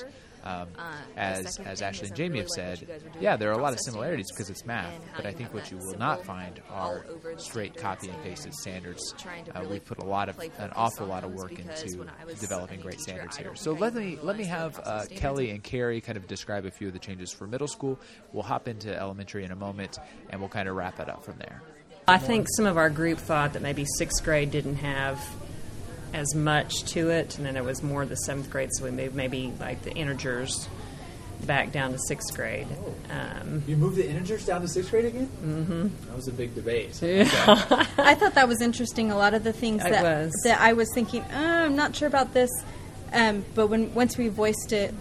um, 0.44 0.68
as 1.16 1.58
as 1.60 1.82
Ashley 1.82 2.08
and 2.08 2.16
Jamie 2.16 2.38
have 2.38 2.48
said, 2.48 3.02
yeah, 3.20 3.36
there 3.36 3.50
are 3.50 3.58
a 3.58 3.62
lot 3.62 3.72
of 3.72 3.80
similarities 3.80 4.30
because 4.30 4.50
it's 4.50 4.64
math. 4.64 4.92
But 5.16 5.26
I 5.26 5.32
think 5.32 5.52
what 5.52 5.70
you 5.70 5.78
will 5.78 5.98
not 5.98 6.24
find 6.24 6.60
are 6.70 7.04
straight 7.36 7.76
copy 7.76 8.08
and 8.08 8.22
pasted 8.22 8.54
standards. 8.54 9.14
Uh, 9.54 9.64
we 9.68 9.80
put 9.80 9.98
a 9.98 10.04
lot 10.04 10.28
of 10.28 10.38
an 10.38 10.70
awful 10.74 11.06
lot 11.06 11.24
of 11.24 11.32
work 11.32 11.58
into 11.58 12.06
developing 12.40 12.80
great 12.80 13.00
standards 13.00 13.36
here. 13.36 13.54
So 13.54 13.72
let 13.72 13.94
me 13.94 14.18
let 14.22 14.36
me 14.36 14.44
have 14.44 14.80
uh, 14.84 15.04
Kelly 15.10 15.50
and 15.50 15.62
Carrie 15.62 16.00
kind 16.00 16.16
of 16.16 16.26
describe 16.26 16.64
a 16.64 16.70
few 16.70 16.88
of 16.88 16.92
the 16.92 16.98
changes 16.98 17.32
for 17.32 17.46
middle 17.46 17.68
school. 17.68 17.98
We'll 18.32 18.42
hop 18.42 18.68
into 18.68 18.96
elementary 18.96 19.44
in 19.44 19.50
a 19.50 19.56
moment, 19.56 19.98
and 20.30 20.40
we'll 20.40 20.50
kind 20.50 20.68
of 20.68 20.76
wrap 20.76 21.00
it 21.00 21.08
up 21.08 21.24
from 21.24 21.38
there. 21.38 21.62
I 22.06 22.16
think 22.16 22.46
some 22.56 22.64
of 22.64 22.78
our 22.78 22.88
group 22.88 23.18
thought 23.18 23.52
that 23.52 23.60
maybe 23.62 23.84
sixth 23.98 24.24
grade 24.24 24.50
didn't 24.50 24.76
have 24.76 25.22
as 26.14 26.34
much 26.34 26.84
to 26.92 27.10
it, 27.10 27.36
and 27.36 27.46
then 27.46 27.54
there 27.54 27.62
was 27.62 27.82
more 27.82 28.04
the 28.06 28.16
seventh 28.16 28.50
grade, 28.50 28.70
so 28.72 28.84
we 28.84 28.90
moved 28.90 29.14
maybe 29.14 29.52
like 29.60 29.82
the 29.82 29.92
integers 29.92 30.68
back 31.46 31.70
down 31.70 31.92
to 31.92 31.98
sixth 32.08 32.34
grade. 32.34 32.66
Um, 33.10 33.62
You 33.66 33.76
moved 33.76 33.96
the 33.96 34.08
integers 34.08 34.44
down 34.44 34.60
to 34.62 34.68
sixth 34.68 34.90
grade 34.90 35.04
again? 35.06 35.28
Mm-hmm. 35.42 36.06
That 36.08 36.16
was 36.16 36.28
a 36.28 36.32
big 36.32 36.54
debate. 36.54 36.98
I 37.02 38.14
thought 38.14 38.34
that 38.34 38.48
was 38.48 38.60
interesting. 38.60 39.10
A 39.10 39.16
lot 39.16 39.34
of 39.34 39.44
the 39.44 39.52
things 39.52 39.84
It 39.84 39.90
that 39.90 40.02
was. 40.02 40.32
that 40.44 40.60
I 40.60 40.72
was 40.72 40.88
thinking, 40.94 41.24
oh, 41.32 41.36
I'm 41.36 41.76
not 41.76 41.94
sure 41.94 42.08
about 42.08 42.34
this, 42.34 42.50
um, 43.12 43.44
but 43.54 43.68
when 43.68 43.94
once 43.94 44.16
we 44.18 44.28
voiced 44.28 44.72
it, 44.72 44.94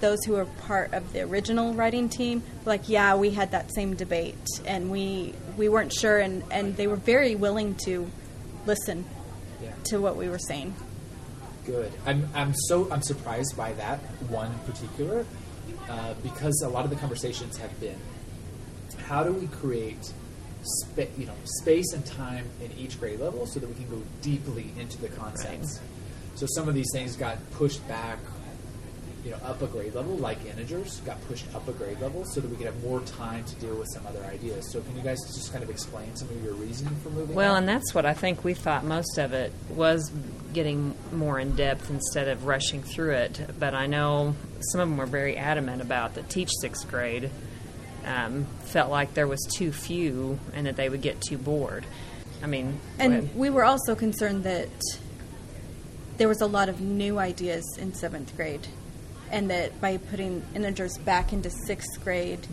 those 0.00 0.24
who 0.24 0.32
were 0.32 0.46
part 0.66 0.92
of 0.94 1.12
the 1.12 1.20
original 1.20 1.74
writing 1.74 2.08
team, 2.08 2.42
like, 2.64 2.88
yeah, 2.88 3.14
we 3.14 3.30
had 3.30 3.50
that 3.52 3.72
same 3.74 3.94
debate, 3.94 4.36
and 4.66 4.90
we 4.90 5.34
we 5.56 5.68
weren't 5.68 5.92
sure, 5.92 6.18
and 6.18 6.42
and 6.50 6.76
they 6.76 6.86
were 6.86 6.96
very 6.96 7.34
willing 7.34 7.74
to 7.84 8.10
listen 8.66 9.04
Yeah. 9.62 9.72
to 9.84 9.98
what 9.98 10.16
we 10.16 10.28
were 10.28 10.38
saying. 10.38 10.74
Good. 11.64 11.92
I'm, 12.06 12.28
I'm 12.34 12.54
so 12.66 12.90
I'm 12.90 13.02
surprised 13.02 13.56
by 13.56 13.72
that 13.74 14.00
one 14.28 14.50
in 14.50 14.58
particular 14.60 15.24
uh, 15.88 16.14
because 16.22 16.60
a 16.64 16.68
lot 16.68 16.84
of 16.84 16.90
the 16.90 16.96
conversations 16.96 17.56
have 17.58 17.78
been 17.80 17.98
how 19.06 19.22
do 19.22 19.32
we 19.32 19.46
create 19.46 20.12
spa- 20.62 21.02
you 21.16 21.26
know 21.26 21.34
space 21.44 21.92
and 21.92 22.04
time 22.04 22.46
in 22.60 22.72
each 22.78 22.98
grade 22.98 23.20
level 23.20 23.46
so 23.46 23.60
that 23.60 23.68
we 23.68 23.74
can 23.74 23.88
go 23.88 24.02
deeply 24.20 24.72
into 24.78 25.00
the 25.00 25.08
concepts. 25.08 25.80
So 26.34 26.46
some 26.46 26.68
of 26.68 26.74
these 26.74 26.88
things 26.92 27.14
got 27.14 27.38
pushed 27.52 27.86
back, 27.88 28.18
you 29.24 29.30
know, 29.30 29.36
up 29.44 29.62
a 29.62 29.66
grade 29.66 29.94
level, 29.94 30.16
like 30.16 30.44
integers 30.46 31.00
got 31.00 31.20
pushed 31.28 31.46
up 31.54 31.66
a 31.68 31.72
grade 31.72 32.00
level 32.00 32.24
so 32.24 32.40
that 32.40 32.50
we 32.50 32.56
could 32.56 32.66
have 32.66 32.82
more 32.82 33.00
time 33.00 33.44
to 33.44 33.54
deal 33.56 33.76
with 33.76 33.88
some 33.92 34.04
other 34.06 34.24
ideas. 34.24 34.70
So 34.72 34.80
can 34.80 34.96
you 34.96 35.02
guys 35.02 35.18
just 35.26 35.52
kind 35.52 35.62
of 35.62 35.70
explain 35.70 36.14
some 36.16 36.28
of 36.28 36.42
your 36.42 36.54
reasoning 36.54 36.94
for 36.96 37.10
moving? 37.10 37.34
well, 37.34 37.52
up? 37.52 37.58
and 37.58 37.68
that's 37.68 37.94
what 37.94 38.04
I 38.04 38.14
think 38.14 38.42
we 38.42 38.54
thought 38.54 38.84
most 38.84 39.18
of 39.18 39.32
it 39.32 39.52
was 39.70 40.10
getting 40.52 40.94
more 41.12 41.38
in 41.38 41.54
depth 41.54 41.88
instead 41.88 42.28
of 42.28 42.46
rushing 42.46 42.82
through 42.82 43.12
it. 43.12 43.40
But 43.58 43.74
I 43.74 43.86
know 43.86 44.34
some 44.72 44.80
of 44.80 44.88
them 44.88 44.96
were 44.96 45.06
very 45.06 45.36
adamant 45.36 45.82
about 45.82 46.14
that 46.14 46.28
teach 46.28 46.50
sixth 46.60 46.88
grade. 46.90 47.30
Um, 48.04 48.46
felt 48.64 48.90
like 48.90 49.14
there 49.14 49.28
was 49.28 49.40
too 49.56 49.70
few 49.70 50.40
and 50.52 50.66
that 50.66 50.74
they 50.74 50.88
would 50.88 51.02
get 51.02 51.20
too 51.20 51.38
bored. 51.38 51.86
I 52.42 52.46
mean, 52.48 52.80
And 52.98 53.32
we 53.36 53.50
were 53.50 53.64
also 53.64 53.94
concerned 53.94 54.42
that 54.42 54.68
there 56.16 56.28
was 56.28 56.40
a 56.40 56.46
lot 56.46 56.68
of 56.68 56.80
new 56.80 57.18
ideas 57.18 57.64
in 57.78 57.94
seventh 57.94 58.36
grade, 58.36 58.66
and 59.32 59.50
that 59.50 59.80
by 59.80 59.96
putting 59.96 60.44
integers 60.54 60.96
back 60.98 61.32
into 61.32 61.50
sixth 61.50 62.04
grade, 62.04 62.46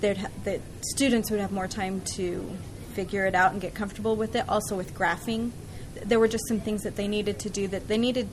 there'd 0.00 0.16
ha- 0.16 0.28
that 0.44 0.60
students 0.80 1.30
would 1.30 1.40
have 1.40 1.52
more 1.52 1.68
time 1.68 2.00
to 2.14 2.56
figure 2.94 3.26
it 3.26 3.34
out 3.34 3.52
and 3.52 3.60
get 3.60 3.74
comfortable 3.74 4.16
with 4.16 4.34
it. 4.34 4.48
Also 4.48 4.76
with 4.76 4.94
graphing, 4.94 5.50
there 6.04 6.20
were 6.20 6.28
just 6.28 6.46
some 6.48 6.60
things 6.60 6.82
that 6.82 6.96
they 6.96 7.08
needed 7.08 7.38
to 7.40 7.50
do 7.50 7.68
that 7.68 7.88
they 7.88 7.98
needed. 7.98 8.28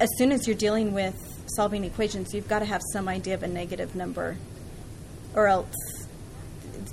As 0.00 0.08
soon 0.16 0.32
as 0.32 0.46
you're 0.46 0.56
dealing 0.56 0.94
with 0.94 1.16
solving 1.56 1.84
equations, 1.84 2.32
you've 2.32 2.48
got 2.48 2.60
to 2.60 2.64
have 2.64 2.80
some 2.92 3.08
idea 3.08 3.34
of 3.34 3.42
a 3.42 3.48
negative 3.48 3.96
number, 3.96 4.36
or 5.34 5.48
else 5.48 5.74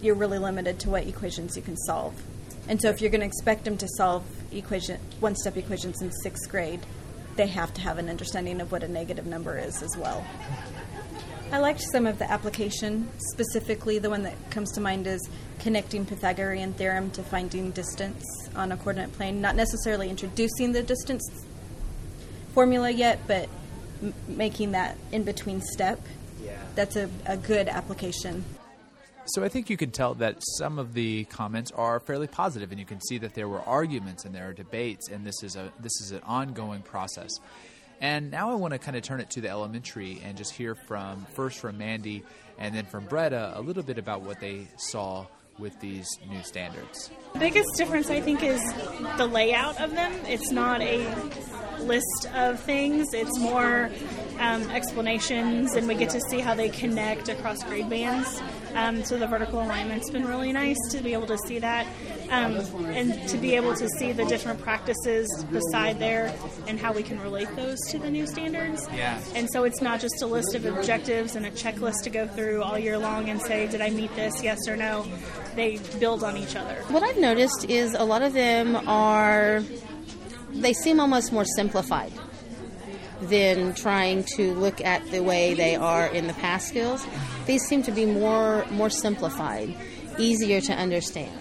you're 0.01 0.15
really 0.15 0.39
limited 0.39 0.79
to 0.79 0.89
what 0.89 1.05
equations 1.05 1.55
you 1.55 1.61
can 1.61 1.77
solve. 1.77 2.21
And 2.67 2.81
so 2.81 2.89
if 2.89 2.99
you're 2.99 3.11
going 3.11 3.21
to 3.21 3.27
expect 3.27 3.63
them 3.63 3.77
to 3.77 3.87
solve 3.87 4.23
equation 4.51 4.99
one-step 5.19 5.55
equations 5.55 6.01
in 6.01 6.11
sixth 6.23 6.49
grade, 6.49 6.79
they 7.35 7.47
have 7.47 7.73
to 7.75 7.81
have 7.81 7.97
an 7.97 8.09
understanding 8.09 8.61
of 8.61 8.71
what 8.71 8.83
a 8.83 8.87
negative 8.87 9.25
number 9.25 9.57
is 9.57 9.81
as 9.83 9.95
well. 9.97 10.25
I 11.51 11.59
liked 11.59 11.81
some 11.91 12.07
of 12.07 12.17
the 12.17 12.29
application. 12.29 13.07
Specifically, 13.33 13.99
the 13.99 14.09
one 14.09 14.23
that 14.23 14.35
comes 14.49 14.71
to 14.73 14.81
mind 14.81 15.05
is 15.07 15.21
connecting 15.59 16.05
Pythagorean 16.05 16.73
theorem 16.73 17.11
to 17.11 17.23
finding 17.23 17.71
distance 17.71 18.23
on 18.55 18.71
a 18.71 18.77
coordinate 18.77 19.13
plane. 19.13 19.41
Not 19.41 19.55
necessarily 19.55 20.09
introducing 20.09 20.71
the 20.71 20.81
distance 20.81 21.23
formula 22.53 22.89
yet, 22.89 23.19
but 23.27 23.47
m- 24.01 24.13
making 24.27 24.71
that 24.71 24.97
in 25.11 25.23
between 25.23 25.61
step. 25.61 26.01
Yeah. 26.43 26.57
That's 26.73 26.95
a, 26.95 27.09
a 27.25 27.37
good 27.37 27.67
application. 27.67 28.43
So 29.27 29.43
I 29.43 29.49
think 29.49 29.69
you 29.71 29.77
can 29.77 29.89
tell 29.89 30.13
that 30.15 30.37
some 30.57 30.77
of 30.77 30.93
the 30.93 31.25
comments 31.25 31.71
are 31.71 31.99
fairly 31.99 32.27
positive, 32.27 32.71
and 32.71 32.79
you 32.79 32.85
can 32.85 33.01
see 33.01 33.17
that 33.19 33.33
there 33.33 33.47
were 33.47 33.61
arguments 33.61 34.23
and 34.23 34.35
there 34.35 34.49
are 34.49 34.53
debates, 34.53 35.09
and 35.09 35.25
this 35.25 35.41
is 35.41 35.55
a 35.55 35.71
this 35.79 35.99
is 36.01 36.11
an 36.11 36.21
ongoing 36.25 36.81
process. 36.83 37.31
And 38.01 38.29
now 38.29 38.51
I 38.51 38.55
want 38.55 38.73
to 38.73 38.77
kind 38.77 38.95
of 38.95 39.03
turn 39.03 39.19
it 39.21 39.29
to 39.31 39.41
the 39.41 39.49
elementary 39.49 40.21
and 40.23 40.37
just 40.37 40.53
hear 40.53 40.75
from 40.75 41.25
first 41.33 41.59
from 41.59 41.77
Mandy 41.77 42.23
and 42.59 42.75
then 42.75 42.85
from 42.85 43.07
Bretta 43.07 43.57
a 43.57 43.61
little 43.61 43.83
bit 43.83 43.97
about 43.97 44.21
what 44.21 44.39
they 44.39 44.67
saw 44.77 45.25
with 45.57 45.79
these 45.79 46.07
new 46.29 46.43
standards. 46.43 47.09
The 47.33 47.39
biggest 47.39 47.69
difference, 47.77 48.09
I 48.09 48.19
think, 48.21 48.43
is 48.43 48.61
the 49.17 49.25
layout 49.25 49.79
of 49.81 49.91
them. 49.91 50.11
It's 50.27 50.51
not 50.51 50.81
a 50.81 51.03
list 51.81 52.27
of 52.33 52.59
things, 52.59 53.13
it's 53.13 53.39
more 53.39 53.89
um, 54.39 54.69
explanations, 54.71 55.73
and 55.75 55.87
we 55.87 55.95
get 55.95 56.09
to 56.11 56.21
see 56.29 56.39
how 56.39 56.53
they 56.53 56.69
connect 56.69 57.29
across 57.29 57.63
grade 57.63 57.89
bands. 57.89 58.41
Um, 58.75 59.05
so 59.05 59.17
the 59.17 59.27
vertical 59.27 59.61
alignment's 59.61 60.09
been 60.09 60.27
really 60.27 60.51
nice 60.51 60.77
to 60.91 61.01
be 61.01 61.13
able 61.13 61.27
to 61.27 61.37
see 61.47 61.59
that 61.59 61.87
um, 62.29 62.57
and 62.87 63.27
to 63.29 63.37
be 63.37 63.55
able 63.55 63.73
to 63.73 63.87
see 63.97 64.11
the 64.11 64.25
different 64.25 64.59
practices 64.59 65.45
beside 65.49 65.97
there 65.97 66.35
and 66.67 66.77
how 66.77 66.91
we 66.91 67.01
can 67.01 67.17
relate 67.21 67.47
those 67.55 67.79
to 67.91 67.99
the 67.99 68.09
new 68.09 68.27
standards. 68.27 68.85
Yeah. 68.93 69.21
And 69.33 69.49
so 69.51 69.63
it's 69.63 69.81
not 69.81 70.01
just 70.01 70.21
a 70.21 70.25
list 70.27 70.55
of 70.55 70.65
objectives 70.65 71.37
and 71.37 71.45
a 71.45 71.51
checklist 71.51 72.03
to 72.03 72.09
go 72.09 72.27
through 72.27 72.63
all 72.63 72.77
year 72.77 72.97
long 72.97 73.29
and 73.29 73.41
say, 73.41 73.67
did 73.67 73.79
I 73.79 73.91
meet 73.91 74.13
this, 74.15 74.43
yes 74.43 74.67
or 74.67 74.75
no? 74.75 75.05
They 75.55 75.79
build 75.99 76.25
on 76.25 76.35
each 76.35 76.57
other. 76.57 76.75
What 76.89 77.01
I've 77.01 77.17
noticed 77.17 77.67
is 77.69 77.93
a 77.93 78.03
lot 78.03 78.23
of 78.23 78.33
them 78.33 78.75
are, 78.75 79.63
they 80.55 80.73
seem 80.73 80.99
almost 80.99 81.31
more 81.31 81.45
simplified 81.45 82.11
than 83.21 83.73
trying 83.73 84.23
to 84.23 84.53
look 84.55 84.81
at 84.81 85.05
the 85.11 85.21
way 85.21 85.53
they 85.53 85.75
are 85.75 86.07
in 86.07 86.27
the 86.27 86.33
PASS 86.33 86.67
skills. 86.67 87.05
These 87.45 87.63
seem 87.63 87.83
to 87.83 87.91
be 87.91 88.05
more 88.05 88.65
more 88.71 88.89
simplified, 88.89 89.75
easier 90.17 90.61
to 90.61 90.73
understand. 90.73 91.39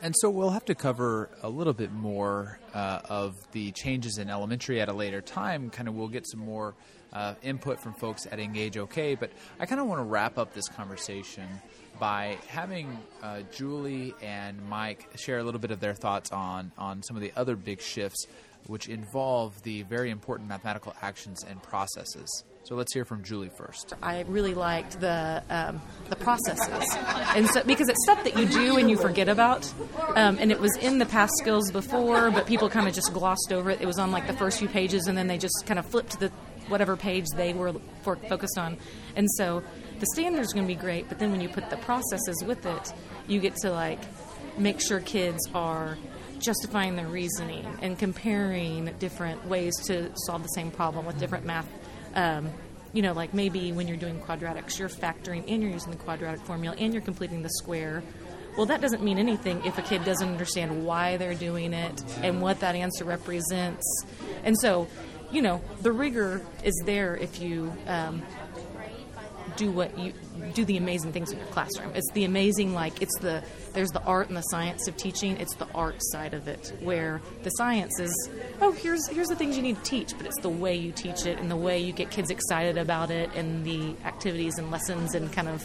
And 0.00 0.14
so 0.18 0.28
we'll 0.28 0.50
have 0.50 0.66
to 0.66 0.74
cover 0.74 1.30
a 1.42 1.48
little 1.48 1.72
bit 1.72 1.90
more 1.90 2.58
uh, 2.74 3.00
of 3.08 3.36
the 3.52 3.72
changes 3.72 4.18
in 4.18 4.28
elementary 4.28 4.78
at 4.82 4.90
a 4.90 4.92
later 4.92 5.22
time. 5.22 5.70
Kind 5.70 5.88
of, 5.88 5.94
we'll 5.94 6.08
get 6.08 6.26
some 6.28 6.40
more 6.40 6.74
uh, 7.14 7.34
input 7.42 7.80
from 7.80 7.94
folks 7.94 8.26
at 8.30 8.38
Engage 8.38 8.76
OK. 8.76 9.14
But 9.14 9.30
I 9.58 9.64
kind 9.64 9.80
of 9.80 9.86
want 9.86 10.00
to 10.00 10.04
wrap 10.04 10.36
up 10.36 10.52
this 10.52 10.68
conversation 10.68 11.48
by 11.98 12.38
having 12.48 12.98
uh, 13.22 13.40
Julie 13.52 14.14
and 14.22 14.60
Mike 14.68 15.08
share 15.16 15.38
a 15.38 15.44
little 15.44 15.60
bit 15.60 15.70
of 15.70 15.80
their 15.80 15.94
thoughts 15.94 16.32
on 16.32 16.72
on 16.78 17.02
some 17.02 17.16
of 17.16 17.22
the 17.22 17.32
other 17.36 17.56
big 17.56 17.80
shifts, 17.80 18.26
which 18.66 18.88
involve 18.88 19.62
the 19.62 19.82
very 19.82 20.10
important 20.10 20.48
mathematical 20.48 20.94
actions 21.02 21.44
and 21.48 21.62
processes. 21.62 22.44
So 22.64 22.76
let's 22.76 22.94
hear 22.94 23.04
from 23.04 23.22
Julie 23.22 23.50
first. 23.58 23.92
I 24.02 24.22
really 24.22 24.54
liked 24.54 24.98
the 24.98 25.42
um, 25.50 25.82
the 26.08 26.16
processes, 26.16 26.96
and 27.36 27.46
so 27.50 27.62
because 27.62 27.90
it's 27.90 28.02
stuff 28.04 28.24
that 28.24 28.38
you 28.38 28.46
do 28.46 28.78
and 28.78 28.88
you 28.88 28.96
forget 28.96 29.28
about, 29.28 29.70
um, 30.16 30.38
and 30.40 30.50
it 30.50 30.58
was 30.58 30.74
in 30.78 30.98
the 30.98 31.04
PASS 31.04 31.30
skills 31.40 31.70
before, 31.70 32.30
but 32.30 32.46
people 32.46 32.70
kind 32.70 32.88
of 32.88 32.94
just 32.94 33.12
glossed 33.12 33.52
over 33.52 33.70
it. 33.70 33.82
It 33.82 33.86
was 33.86 33.98
on 33.98 34.10
like 34.12 34.26
the 34.26 34.32
first 34.32 34.58
few 34.58 34.68
pages, 34.68 35.08
and 35.08 35.18
then 35.18 35.26
they 35.26 35.36
just 35.36 35.64
kind 35.66 35.78
of 35.78 35.84
flipped 35.84 36.18
the 36.20 36.32
whatever 36.68 36.96
page 36.96 37.26
they 37.36 37.52
were 37.52 37.74
for, 38.02 38.16
focused 38.16 38.58
on, 38.58 38.76
and 39.16 39.30
so 39.32 39.62
the 40.00 40.06
standards 40.06 40.52
going 40.52 40.66
to 40.66 40.72
be 40.72 40.80
great. 40.80 41.08
But 41.08 41.18
then 41.18 41.30
when 41.30 41.40
you 41.40 41.48
put 41.48 41.70
the 41.70 41.76
processes 41.78 42.42
with 42.46 42.66
it, 42.66 42.92
you 43.26 43.40
get 43.40 43.56
to 43.56 43.70
like 43.70 44.00
make 44.58 44.80
sure 44.80 45.00
kids 45.00 45.48
are 45.54 45.96
justifying 46.38 46.96
their 46.96 47.06
reasoning 47.06 47.66
and 47.80 47.98
comparing 47.98 48.92
different 48.98 49.46
ways 49.46 49.74
to 49.86 50.10
solve 50.26 50.42
the 50.42 50.48
same 50.48 50.70
problem 50.70 51.06
with 51.06 51.18
different 51.18 51.46
math 51.46 51.68
um, 52.14 52.50
you 52.94 53.02
know, 53.02 53.12
like 53.12 53.34
maybe 53.34 53.72
when 53.72 53.88
you're 53.88 53.96
doing 53.96 54.20
quadratics, 54.20 54.78
you're 54.78 54.88
factoring 54.88 55.44
and 55.48 55.62
you're 55.62 55.72
using 55.72 55.90
the 55.90 55.98
quadratic 55.98 56.40
formula 56.42 56.76
and 56.78 56.94
you're 56.94 57.02
completing 57.02 57.42
the 57.42 57.50
square. 57.50 58.02
Well, 58.56 58.66
that 58.66 58.80
doesn't 58.80 59.02
mean 59.02 59.18
anything 59.18 59.64
if 59.64 59.76
a 59.78 59.82
kid 59.82 60.04
doesn't 60.04 60.28
understand 60.28 60.86
why 60.86 61.16
they're 61.16 61.34
doing 61.34 61.74
it 61.74 62.04
and 62.22 62.40
what 62.40 62.60
that 62.60 62.76
answer 62.76 63.04
represents. 63.04 63.84
And 64.44 64.56
so, 64.56 64.86
you 65.34 65.42
know, 65.42 65.60
the 65.82 65.92
rigor 65.92 66.40
is 66.62 66.80
there 66.86 67.16
if 67.16 67.40
you 67.40 67.72
um, 67.88 68.22
do 69.56 69.70
what 69.70 69.96
you 69.98 70.12
do 70.52 70.64
the 70.64 70.76
amazing 70.76 71.12
things 71.12 71.32
in 71.32 71.38
your 71.38 71.46
classroom. 71.48 71.92
It's 71.94 72.10
the 72.12 72.24
amazing 72.24 72.74
like 72.74 73.00
it's 73.02 73.18
the 73.20 73.42
there's 73.72 73.90
the 73.90 74.02
art 74.02 74.28
and 74.28 74.36
the 74.36 74.42
science 74.42 74.86
of 74.88 74.96
teaching. 74.96 75.36
It's 75.38 75.54
the 75.54 75.66
art 75.74 75.96
side 75.98 76.34
of 76.34 76.48
it 76.48 76.72
where 76.80 77.20
the 77.42 77.50
science 77.50 77.98
is 77.98 78.30
oh 78.60 78.72
here's 78.72 79.06
here's 79.08 79.28
the 79.28 79.36
things 79.36 79.56
you 79.56 79.62
need 79.62 79.76
to 79.76 79.82
teach, 79.82 80.16
but 80.16 80.26
it's 80.26 80.40
the 80.40 80.48
way 80.48 80.76
you 80.76 80.92
teach 80.92 81.26
it 81.26 81.38
and 81.38 81.50
the 81.50 81.56
way 81.56 81.78
you 81.78 81.92
get 81.92 82.10
kids 82.10 82.30
excited 82.30 82.78
about 82.78 83.10
it 83.10 83.30
and 83.34 83.64
the 83.64 83.94
activities 84.04 84.58
and 84.58 84.70
lessons 84.70 85.14
and 85.14 85.32
kind 85.32 85.48
of 85.48 85.64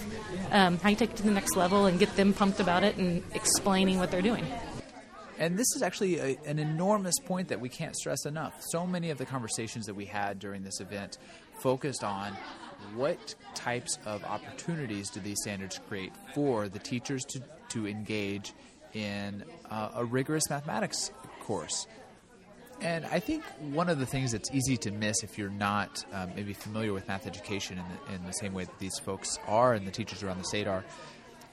um, 0.51 0.77
how 0.79 0.89
you 0.89 0.95
take 0.95 1.11
it 1.11 1.17
to 1.17 1.23
the 1.23 1.31
next 1.31 1.55
level 1.55 1.85
and 1.85 1.99
get 1.99 2.15
them 2.15 2.33
pumped 2.33 2.59
about 2.59 2.83
it 2.83 2.97
and 2.97 3.23
explaining 3.33 3.99
what 3.99 4.11
they're 4.11 4.21
doing. 4.21 4.45
And 5.39 5.57
this 5.57 5.73
is 5.73 5.81
actually 5.81 6.19
a, 6.19 6.37
an 6.45 6.59
enormous 6.59 7.17
point 7.17 7.47
that 7.47 7.61
we 7.61 7.69
can't 7.69 7.95
stress 7.95 8.25
enough. 8.25 8.61
So 8.71 8.85
many 8.85 9.09
of 9.09 9.17
the 9.17 9.25
conversations 9.25 9.85
that 9.85 9.95
we 9.95 10.05
had 10.05 10.37
during 10.37 10.63
this 10.63 10.81
event 10.81 11.17
focused 11.61 12.03
on 12.03 12.33
what 12.93 13.35
types 13.55 13.97
of 14.05 14.23
opportunities 14.25 15.09
do 15.09 15.21
these 15.21 15.37
standards 15.41 15.79
create 15.87 16.11
for 16.35 16.67
the 16.67 16.79
teachers 16.79 17.23
to, 17.29 17.41
to 17.69 17.87
engage 17.87 18.53
in 18.93 19.45
uh, 19.71 19.91
a 19.95 20.03
rigorous 20.03 20.49
mathematics 20.49 21.11
course? 21.41 21.87
And 22.81 23.05
I 23.05 23.19
think 23.19 23.43
one 23.71 23.89
of 23.89 23.99
the 23.99 24.05
things 24.05 24.31
that's 24.31 24.51
easy 24.51 24.77
to 24.77 24.91
miss 24.91 25.23
if 25.23 25.37
you're 25.37 25.49
not 25.49 26.03
um, 26.13 26.31
maybe 26.35 26.53
familiar 26.53 26.93
with 26.93 27.07
math 27.07 27.27
education 27.27 27.77
in 27.77 27.83
the, 27.87 28.15
in 28.15 28.25
the 28.25 28.31
same 28.33 28.53
way 28.53 28.65
that 28.65 28.79
these 28.79 28.97
folks 28.99 29.37
are 29.47 29.73
and 29.73 29.87
the 29.87 29.91
teachers 29.91 30.21
around 30.21 30.37
the 30.37 30.45
state 30.45 30.67
are, 30.67 30.83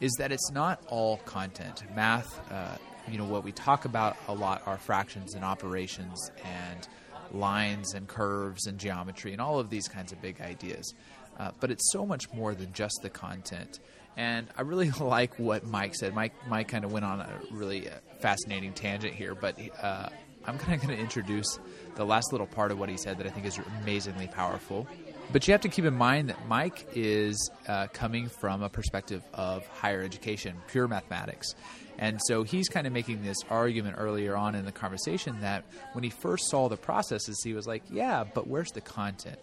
is 0.00 0.12
that 0.18 0.32
it's 0.32 0.50
not 0.50 0.82
all 0.88 1.18
content. 1.18 1.82
Math, 1.94 2.40
uh, 2.52 2.76
you 3.10 3.18
know, 3.18 3.24
what 3.24 3.44
we 3.44 3.52
talk 3.52 3.84
about 3.84 4.16
a 4.28 4.34
lot 4.34 4.62
are 4.66 4.78
fractions 4.78 5.34
and 5.34 5.44
operations 5.44 6.30
and 6.44 6.88
lines 7.32 7.94
and 7.94 8.06
curves 8.06 8.66
and 8.66 8.78
geometry 8.78 9.32
and 9.32 9.40
all 9.40 9.58
of 9.58 9.70
these 9.70 9.88
kinds 9.88 10.12
of 10.12 10.20
big 10.20 10.40
ideas. 10.40 10.94
Uh, 11.38 11.50
but 11.60 11.70
it's 11.70 11.92
so 11.92 12.06
much 12.06 12.32
more 12.32 12.54
than 12.54 12.72
just 12.72 12.98
the 13.02 13.10
content. 13.10 13.80
And 14.16 14.48
I 14.56 14.62
really 14.62 14.90
like 15.00 15.38
what 15.38 15.66
Mike 15.66 15.94
said. 15.94 16.14
Mike, 16.14 16.34
Mike 16.48 16.68
kind 16.68 16.84
of 16.84 16.92
went 16.92 17.04
on 17.04 17.20
a 17.20 17.28
really 17.50 17.88
uh, 17.88 17.92
fascinating 18.20 18.72
tangent 18.72 19.14
here, 19.14 19.34
but 19.34 19.58
uh, 19.82 20.08
I'm 20.46 20.58
kind 20.58 20.74
of 20.74 20.86
going 20.86 20.96
to 20.96 21.02
introduce 21.02 21.58
the 21.96 22.04
last 22.04 22.32
little 22.32 22.46
part 22.46 22.70
of 22.70 22.78
what 22.78 22.88
he 22.88 22.96
said 22.96 23.18
that 23.18 23.26
I 23.26 23.30
think 23.30 23.46
is 23.46 23.58
amazingly 23.82 24.28
powerful. 24.28 24.86
But 25.33 25.47
you 25.47 25.52
have 25.52 25.61
to 25.62 25.68
keep 25.68 25.85
in 25.85 25.95
mind 25.95 26.28
that 26.28 26.47
Mike 26.47 26.87
is 26.95 27.50
uh, 27.66 27.88
coming 27.92 28.28
from 28.28 28.62
a 28.62 28.68
perspective 28.68 29.23
of 29.35 29.66
higher 29.66 30.00
education, 30.00 30.56
pure 30.68 30.87
mathematics. 30.87 31.55
And 31.98 32.20
so 32.27 32.44
he's 32.44 32.68
kind 32.68 32.87
of 32.87 32.92
making 32.92 33.22
this 33.22 33.38
argument 33.50 33.96
earlier 33.98 34.37
on 34.37 34.55
in 34.55 34.64
the 34.64 34.72
conversation 34.72 35.40
that 35.40 35.64
when 35.92 36.05
he 36.05 36.11
first 36.11 36.48
saw 36.48 36.68
the 36.68 36.77
processes, 36.77 37.40
he 37.42 37.55
was 37.55 37.66
like, 37.66 37.83
yeah, 37.90 38.22
but 38.22 38.46
where's 38.46 38.70
the 38.70 38.81
content? 38.81 39.40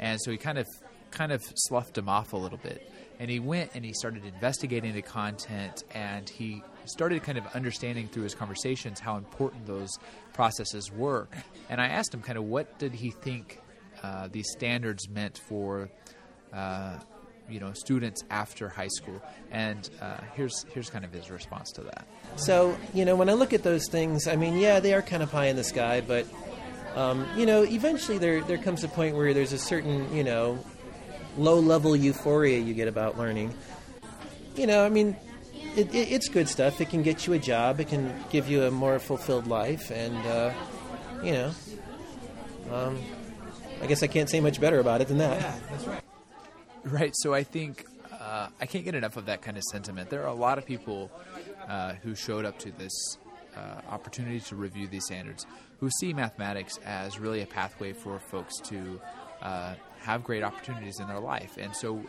And 0.00 0.18
so 0.20 0.30
he 0.30 0.36
kind 0.36 0.58
of 0.58 0.66
kind 1.10 1.32
of 1.32 1.42
sloughed 1.54 1.98
him 1.98 2.08
off 2.08 2.32
a 2.32 2.36
little 2.36 2.58
bit. 2.58 2.90
And 3.18 3.30
he 3.30 3.38
went 3.38 3.72
and 3.74 3.84
he 3.84 3.92
started 3.92 4.24
investigating 4.24 4.94
the 4.94 5.02
content 5.02 5.84
and 5.92 6.28
he 6.28 6.62
started 6.86 7.22
kind 7.22 7.36
of 7.36 7.46
understanding 7.54 8.08
through 8.08 8.22
his 8.22 8.34
conversations 8.34 8.98
how 8.98 9.16
important 9.16 9.66
those 9.66 9.90
processes 10.32 10.90
were. 10.90 11.28
And 11.68 11.80
I 11.80 11.88
asked 11.88 12.14
him 12.14 12.22
kind 12.22 12.38
of 12.38 12.44
what 12.44 12.78
did 12.78 12.94
he 12.94 13.10
think 13.10 13.60
uh, 14.02 14.28
these 14.30 14.50
standards 14.50 15.08
meant 15.08 15.38
for 15.38 15.90
uh, 16.52 16.98
you 17.48 17.60
know 17.60 17.72
students 17.72 18.22
after 18.30 18.68
high 18.68 18.88
school 18.88 19.20
and 19.50 19.90
uh, 20.00 20.18
here's 20.34 20.64
here's 20.72 20.90
kind 20.90 21.04
of 21.04 21.12
his 21.12 21.30
response 21.30 21.72
to 21.72 21.82
that 21.82 22.06
so 22.36 22.76
you 22.94 23.04
know 23.04 23.16
when 23.16 23.28
i 23.28 23.32
look 23.32 23.52
at 23.52 23.64
those 23.64 23.88
things 23.88 24.28
i 24.28 24.36
mean 24.36 24.56
yeah 24.56 24.78
they 24.78 24.94
are 24.94 25.02
kind 25.02 25.22
of 25.22 25.32
high 25.32 25.46
in 25.46 25.56
the 25.56 25.64
sky 25.64 26.00
but 26.00 26.26
um, 26.94 27.26
you 27.36 27.46
know 27.46 27.64
eventually 27.64 28.18
there 28.18 28.40
there 28.42 28.58
comes 28.58 28.84
a 28.84 28.88
point 28.88 29.16
where 29.16 29.34
there's 29.34 29.52
a 29.52 29.58
certain 29.58 30.14
you 30.14 30.22
know 30.22 30.64
low 31.36 31.58
level 31.58 31.96
euphoria 31.96 32.58
you 32.58 32.74
get 32.74 32.88
about 32.88 33.18
learning. 33.18 33.54
You 34.56 34.66
know, 34.66 34.84
I 34.84 34.88
mean, 34.88 35.16
it, 35.76 35.94
it, 35.94 36.12
it's 36.12 36.28
good 36.28 36.48
stuff. 36.48 36.80
It 36.80 36.90
can 36.90 37.02
get 37.02 37.26
you 37.26 37.32
a 37.34 37.38
job. 37.38 37.80
It 37.80 37.88
can 37.88 38.12
give 38.30 38.48
you 38.48 38.64
a 38.64 38.70
more 38.70 38.98
fulfilled 38.98 39.46
life, 39.46 39.90
and 39.90 40.16
uh, 40.26 40.52
you 41.22 41.32
know, 41.32 41.50
um, 42.72 42.98
I 43.80 43.86
guess 43.86 44.02
I 44.02 44.06
can't 44.06 44.28
say 44.28 44.40
much 44.40 44.60
better 44.60 44.78
about 44.78 45.00
it 45.00 45.08
than 45.08 45.18
that. 45.18 45.40
Yeah, 45.40 45.54
that's 45.70 45.86
right. 45.86 46.02
Right. 46.84 47.14
So 47.16 47.34
I 47.34 47.42
think 47.42 47.84
uh, 48.12 48.48
I 48.60 48.66
can't 48.66 48.84
get 48.84 48.94
enough 48.94 49.16
of 49.16 49.26
that 49.26 49.42
kind 49.42 49.56
of 49.56 49.62
sentiment. 49.64 50.10
There 50.10 50.22
are 50.22 50.28
a 50.28 50.34
lot 50.34 50.58
of 50.58 50.66
people 50.66 51.10
uh, 51.68 51.94
who 52.02 52.14
showed 52.14 52.44
up 52.44 52.58
to 52.60 52.72
this 52.72 53.18
uh, 53.56 53.80
opportunity 53.90 54.40
to 54.40 54.56
review 54.56 54.86
these 54.86 55.04
standards 55.04 55.46
who 55.78 55.90
see 55.90 56.12
mathematics 56.12 56.78
as 56.84 57.18
really 57.18 57.42
a 57.42 57.46
pathway 57.46 57.92
for 57.92 58.18
folks 58.18 58.58
to 58.64 59.00
uh, 59.42 59.74
have 59.98 60.24
great 60.24 60.42
opportunities 60.42 61.00
in 61.00 61.08
their 61.08 61.20
life. 61.20 61.56
And 61.58 61.74
so 61.74 62.02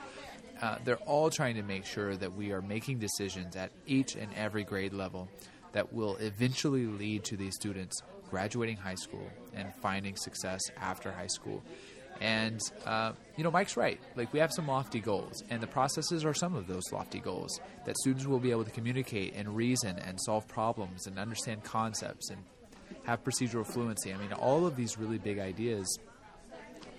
uh, 0.62 0.78
they're 0.84 0.98
all 0.98 1.30
trying 1.30 1.56
to 1.56 1.64
make 1.64 1.86
sure 1.86 2.16
that 2.16 2.34
we 2.34 2.52
are 2.52 2.62
making 2.62 3.00
decisions 3.00 3.56
at 3.56 3.72
each 3.88 4.16
and 4.16 4.32
every 4.36 4.64
grade 4.64 4.94
level 4.94 5.30
that 5.72 5.94
will 5.94 6.18
eventually 6.18 6.86
lead 6.86 7.24
to 7.24 7.38
these 7.38 7.56
students 7.56 8.04
graduating 8.32 8.78
high 8.78 8.96
school 8.96 9.30
and 9.54 9.72
finding 9.76 10.16
success 10.16 10.62
after 10.78 11.12
high 11.12 11.28
school. 11.28 11.62
And, 12.20 12.62
uh, 12.86 13.14
you 13.36 13.44
know, 13.44 13.52
Mike's 13.52 13.76
right. 13.76 14.00
Like, 14.16 14.32
we 14.32 14.40
have 14.40 14.52
some 14.54 14.68
lofty 14.68 15.00
goals, 15.00 15.44
and 15.50 15.62
the 15.62 15.68
processes 15.68 16.24
are 16.24 16.34
some 16.34 16.56
of 16.56 16.68
those 16.68 16.84
lofty 16.92 17.20
goals 17.20 17.60
that 17.86 17.98
students 17.98 18.26
will 18.26 18.40
be 18.40 18.52
able 18.52 18.64
to 18.64 18.72
communicate 18.72 19.34
and 19.36 19.56
reason 19.56 19.98
and 20.00 20.20
solve 20.22 20.48
problems 20.48 21.08
and 21.08 21.18
understand 21.20 21.64
concepts 21.64 22.30
and 22.30 22.44
have 23.04 23.24
procedural 23.24 23.66
fluency. 23.66 24.14
I 24.14 24.18
mean, 24.18 24.34
all 24.34 24.66
of 24.66 24.76
these 24.76 24.98
really 24.98 25.18
big 25.18 25.40
ideas. 25.40 26.00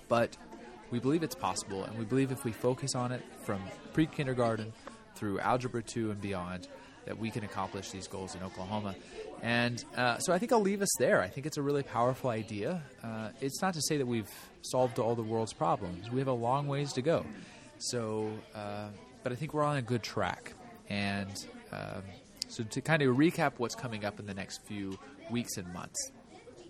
But 0.09 0.37
we 0.91 0.99
believe 0.99 1.23
it's 1.23 1.37
possible, 1.37 1.85
and 1.85 1.97
we 1.99 2.05
believe 2.05 2.33
if 2.33 2.45
we 2.45 2.53
focus 2.53 2.95
on 2.95 3.13
it 3.13 3.23
from 3.45 3.61
pre 3.93 4.07
kindergarten 4.07 4.73
through 5.15 5.39
Algebra 5.39 5.83
2 5.83 6.11
and 6.11 6.21
beyond, 6.21 6.69
that 7.07 7.19
we 7.19 7.31
can 7.31 7.45
accomplish 7.45 7.91
these 7.91 8.09
goals 8.09 8.35
in 8.35 8.43
Oklahoma. 8.43 8.95
And 9.43 9.85
uh, 9.97 10.19
so 10.19 10.33
I 10.33 10.39
think 10.39 10.53
I'll 10.53 10.61
leave 10.61 10.83
us 10.83 10.93
there. 10.99 11.21
I 11.21 11.29
think 11.29 11.47
it's 11.47 11.57
a 11.57 11.63
really 11.63 11.83
powerful 11.83 12.31
idea. 12.31 12.81
Uh, 13.03 13.31
it's 13.41 13.61
not 13.61 13.75
to 13.75 13.83
say 13.83 13.97
that 13.97 14.07
we've 14.07 14.31
solved 14.63 15.01
all 15.01 15.17
the 15.17 15.23
world's 15.23 15.53
problems, 15.53 16.11
we 16.11 16.21
have 16.21 16.29
a 16.29 16.33
long 16.33 16.69
ways 16.69 16.93
to 16.93 17.03
go. 17.03 17.27
So, 17.79 18.31
uh, 18.55 18.87
but 19.25 19.33
I 19.33 19.35
think 19.35 19.53
we're 19.53 19.65
on 19.65 19.77
a 19.77 19.83
good 19.83 20.05
track. 20.05 20.55
And 20.89 21.45
um, 21.73 22.03
so 22.49 22.63
to 22.63 22.81
kind 22.81 23.03
of 23.03 23.17
recap 23.17 23.55
what's 23.57 23.75
coming 23.75 24.05
up 24.05 24.21
in 24.21 24.27
the 24.27 24.35
next 24.35 24.63
few 24.65 24.97
weeks 25.31 25.57
and 25.57 25.73
months. 25.73 26.13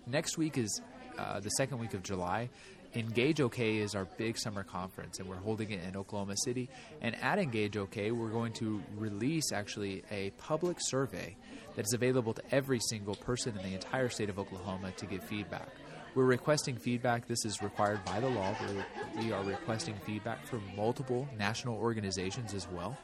Next 0.07 0.37
week 0.37 0.57
is 0.57 0.81
uh, 1.19 1.39
the 1.39 1.49
second 1.49 1.77
week 1.77 1.93
of 1.93 2.01
July, 2.01 2.49
Engage 2.95 3.41
OK 3.41 3.77
is 3.77 3.95
our 3.95 4.05
big 4.05 4.37
summer 4.37 4.63
conference, 4.63 5.19
and 5.19 5.27
we're 5.27 5.35
holding 5.35 5.71
it 5.71 5.83
in 5.83 5.97
Oklahoma 5.97 6.35
City. 6.37 6.69
And 7.01 7.15
at 7.23 7.39
Engage 7.39 7.75
OK, 7.75 8.11
we're 8.11 8.29
going 8.29 8.53
to 8.53 8.83
release 8.95 9.51
actually 9.51 10.03
a 10.11 10.29
public 10.31 10.77
survey 10.79 11.35
that 11.75 11.85
is 11.85 11.93
available 11.93 12.35
to 12.35 12.43
every 12.51 12.79
single 12.79 13.15
person 13.15 13.57
in 13.57 13.63
the 13.63 13.73
entire 13.73 14.09
state 14.09 14.29
of 14.29 14.37
Oklahoma 14.37 14.91
to 14.97 15.07
give 15.07 15.23
feedback. 15.23 15.69
We're 16.13 16.25
requesting 16.25 16.77
feedback. 16.77 17.27
This 17.27 17.43
is 17.45 17.63
required 17.63 18.05
by 18.05 18.19
the 18.19 18.29
law. 18.29 18.55
We're, 18.61 18.85
we 19.23 19.31
are 19.31 19.43
requesting 19.43 19.95
feedback 20.05 20.45
from 20.45 20.61
multiple 20.77 21.27
national 21.35 21.77
organizations 21.77 22.53
as 22.53 22.67
well. 22.69 22.95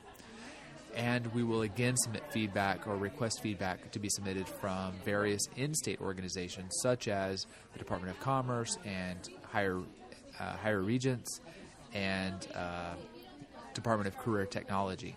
And 0.95 1.25
we 1.34 1.43
will 1.43 1.63
again 1.63 1.95
submit 1.97 2.23
feedback 2.32 2.88
or 2.88 2.95
request 2.97 3.41
feedback 3.41 3.91
to 3.91 3.99
be 3.99 4.10
submitted 4.10 4.47
from 4.47 4.93
various 5.04 5.41
in 5.56 5.73
state 5.73 6.02
organizations, 6.02 6.78
such 6.84 7.08
as 7.08 7.47
the 7.73 7.80
Department 7.80 8.12
of 8.15 8.19
Commerce 8.19 8.78
and 8.86 9.17
Higher, 9.51 9.79
uh, 10.39 10.57
Higher 10.57 10.81
Regents 10.81 11.41
and 11.93 12.47
uh, 12.55 12.93
Department 13.73 14.07
of 14.07 14.17
Career 14.17 14.45
Technology. 14.45 15.15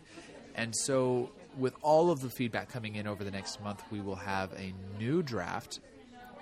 And 0.55 0.75
so, 0.75 1.31
with 1.57 1.75
all 1.83 2.11
of 2.11 2.21
the 2.21 2.31
feedback 2.31 2.69
coming 2.71 2.97
in 2.97 3.07
over 3.07 3.25
the 3.25 3.31
next 3.31 3.63
month, 3.63 3.83
we 3.91 4.01
will 4.01 4.17
have 4.17 4.53
a 4.53 4.73
new 4.99 5.23
draft 5.23 5.81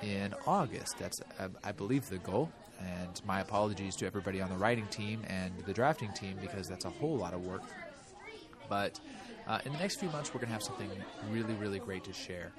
in 0.03 0.35
August. 0.47 0.99
That's, 0.99 1.21
uh, 1.39 1.49
I 1.63 1.73
believe, 1.73 2.09
the 2.09 2.19
goal. 2.19 2.51
And 2.81 3.21
my 3.27 3.41
apologies 3.41 3.95
to 3.97 4.07
everybody 4.07 4.41
on 4.41 4.49
the 4.49 4.57
writing 4.57 4.87
team 4.87 5.23
and 5.27 5.53
the 5.67 5.73
drafting 5.73 6.13
team 6.13 6.39
because 6.41 6.67
that's 6.69 6.87
a 6.87 6.91
whole 6.91 7.17
lot 7.17 7.35
of 7.35 7.47
work. 7.47 7.63
But 8.69 8.99
uh, 9.47 9.59
in 9.67 9.73
the 9.73 9.79
next 9.79 9.97
few 9.97 10.09
months, 10.11 10.33
we're 10.33 10.41
going 10.41 10.49
to 10.49 10.55
have 10.55 10.63
something 10.63 10.89
really, 11.31 11.55
really 11.55 11.79
great 11.79 12.05
to 12.05 12.13
share. 12.13 12.53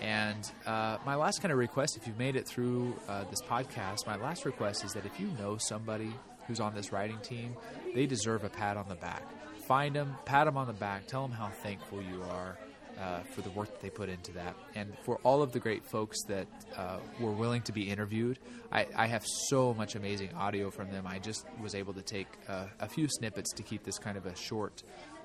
And 0.00 0.50
uh, 0.66 0.98
my 1.04 1.14
last 1.14 1.42
kind 1.42 1.52
of 1.52 1.58
request, 1.58 1.96
if 1.96 2.06
you've 2.06 2.18
made 2.18 2.36
it 2.36 2.46
through 2.46 2.96
uh, 3.08 3.24
this 3.24 3.42
podcast, 3.42 4.06
my 4.06 4.16
last 4.16 4.44
request 4.44 4.84
is 4.84 4.92
that 4.94 5.04
if 5.04 5.20
you 5.20 5.28
know 5.38 5.56
somebody 5.58 6.12
who's 6.46 6.60
on 6.60 6.74
this 6.74 6.92
writing 6.92 7.18
team, 7.22 7.54
they 7.94 8.06
deserve 8.06 8.44
a 8.44 8.48
pat 8.48 8.76
on 8.76 8.88
the 8.88 8.94
back. 8.94 9.22
Find 9.66 9.94
them, 9.94 10.16
pat 10.24 10.46
them 10.46 10.56
on 10.56 10.66
the 10.66 10.72
back, 10.72 11.06
tell 11.06 11.22
them 11.22 11.32
how 11.32 11.48
thankful 11.48 12.02
you 12.02 12.22
are 12.30 12.58
uh, 13.00 13.20
for 13.34 13.40
the 13.40 13.50
work 13.50 13.68
that 13.68 13.80
they 13.80 13.90
put 13.90 14.08
into 14.08 14.32
that, 14.32 14.54
and 14.74 14.92
for 15.04 15.16
all 15.22 15.42
of 15.42 15.52
the 15.52 15.58
great 15.58 15.84
folks 15.86 16.22
that 16.24 16.46
uh, 16.76 16.98
were 17.18 17.32
willing 17.32 17.62
to 17.62 17.72
be 17.72 17.88
interviewed. 17.88 18.38
I, 18.70 18.86
I, 18.94 19.06
have 19.06 19.24
so 19.48 19.72
much 19.72 19.94
amazing 19.94 20.34
audio 20.34 20.70
from 20.70 20.90
them. 20.90 21.06
I 21.06 21.18
just 21.18 21.46
was 21.60 21.74
able 21.74 21.94
to 21.94 22.02
take 22.02 22.26
uh, 22.48 22.66
a 22.78 22.88
few 22.88 23.08
snippets 23.08 23.52
to 23.54 23.62
keep 23.62 23.84
this 23.84 23.98
kind 23.98 24.18
of 24.18 24.26
a 24.26 24.36
short 24.36 24.82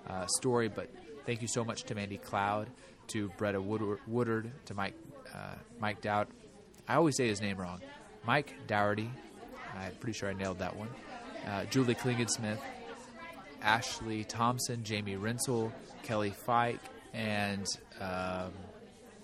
uh, 0.08 0.25
story, 0.28 0.69
but 0.69 0.89
thank 1.25 1.41
you 1.41 1.47
so 1.47 1.65
much 1.65 1.84
to 1.86 1.95
Mandy 1.95 2.17
Cloud, 2.17 2.69
to 3.08 3.30
Bretta 3.38 3.62
Woodard, 4.08 4.52
to 4.65 4.74
Mike 4.74 4.96
uh, 5.34 5.56
Mike 5.80 6.02
Dowd. 6.02 6.28
I 6.88 6.96
always 6.96 7.18
say 7.18 7.28
his 7.28 7.41
name 7.41 7.58
wrong. 7.58 7.82
Mike 8.26 8.54
Dougherty. 8.68 9.10
I'm 9.78 9.91
pretty 10.00 10.18
sure 10.18 10.30
I 10.30 10.34
nailed 10.34 10.60
that 10.60 10.76
one. 10.76 10.88
Uh, 11.48 11.65
Julie 11.65 11.96
Klingensmith, 11.96 12.60
Ashley 13.62 14.24
Thompson, 14.24 14.84
Jamie 14.84 15.18
Rinsel, 15.18 15.72
Kelly 16.04 16.32
Fike, 16.32 16.80
and 17.13 17.65
um, 18.00 18.52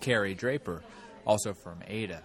Carrie 0.01 0.35
Draper, 0.35 0.83
also 1.25 1.53
from 1.53 1.79
Ada. 1.87 2.21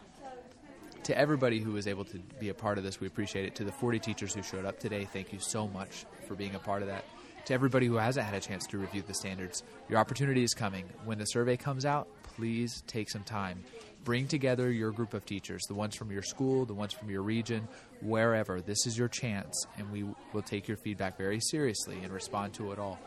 To 1.05 1.17
everybody 1.17 1.61
who 1.61 1.73
was 1.73 1.87
able 1.87 2.05
to 2.07 2.19
be 2.41 2.49
a 2.49 2.55
part 2.55 2.79
of 2.79 2.85
this, 2.85 3.01
we 3.01 3.07
appreciate 3.07 3.47
it. 3.47 3.55
To 3.57 3.65
the 3.65 3.73
40 3.73 4.01
teachers 4.01 4.35
who 4.35 4.43
showed 4.43 4.65
up 4.65 4.81
today, 4.81 5.07
thank 5.13 5.33
you 5.33 5.39
so 5.39 5.69
much 5.69 6.05
for 6.27 6.35
being 6.35 6.55
a 6.57 6.59
part 6.59 6.83
of 6.83 6.89
that. 6.89 7.05
To 7.47 7.55
everybody 7.55 7.87
who 7.87 7.95
hasn't 7.95 8.27
had 8.27 8.35
a 8.35 8.41
chance 8.41 8.67
to 8.67 8.79
review 8.79 9.05
the 9.07 9.15
standards, 9.15 9.63
your 9.89 10.01
opportunity 10.01 10.43
is 10.43 10.53
coming. 10.53 10.85
When 11.05 11.17
the 11.17 11.27
survey 11.27 11.57
comes 11.57 11.85
out, 11.85 12.09
please 12.25 12.83
take 12.89 13.09
some 13.09 13.23
time. 13.23 13.63
Bring 14.03 14.27
together 14.27 14.69
your 14.73 14.91
group 14.91 15.15
of 15.15 15.25
teachers, 15.25 15.63
the 15.69 15.75
ones 15.75 15.95
from 15.95 16.11
your 16.11 16.23
school, 16.23 16.65
the 16.65 16.75
ones 16.75 16.93
from 16.93 17.09
your 17.09 17.23
region, 17.23 17.69
wherever. 18.03 18.61
This 18.61 18.85
is 18.89 18.99
your 18.99 19.07
chance, 19.07 19.65
and 19.79 19.93
we 19.93 20.05
will 20.33 20.43
take 20.43 20.67
your 20.67 20.77
feedback 20.77 21.17
very 21.17 21.39
seriously 21.39 21.99
and 22.03 22.13
respond 22.13 22.53
to 22.55 22.73
it 22.73 22.81
all. 22.81 22.99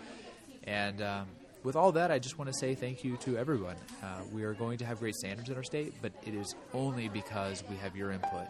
And 0.63 1.01
um, 1.01 1.27
with 1.63 1.75
all 1.75 1.91
that, 1.91 2.09
I 2.09 2.17
just 2.17 2.37
want 2.37 2.49
to 2.49 2.57
say 2.57 2.75
thank 2.75 3.03
you 3.03 3.17
to 3.17 3.37
everyone. 3.37 3.75
Uh, 4.01 4.21
we 4.31 4.43
are 4.43 4.53
going 4.53 4.77
to 4.77 4.85
have 4.85 4.99
great 4.99 5.15
standards 5.15 5.49
in 5.49 5.57
our 5.57 5.63
state, 5.63 5.93
but 6.01 6.13
it 6.25 6.33
is 6.33 6.55
only 6.73 7.09
because 7.09 7.61
we 7.69 7.75
have 7.75 7.93
your 7.93 8.11
input. 8.11 8.47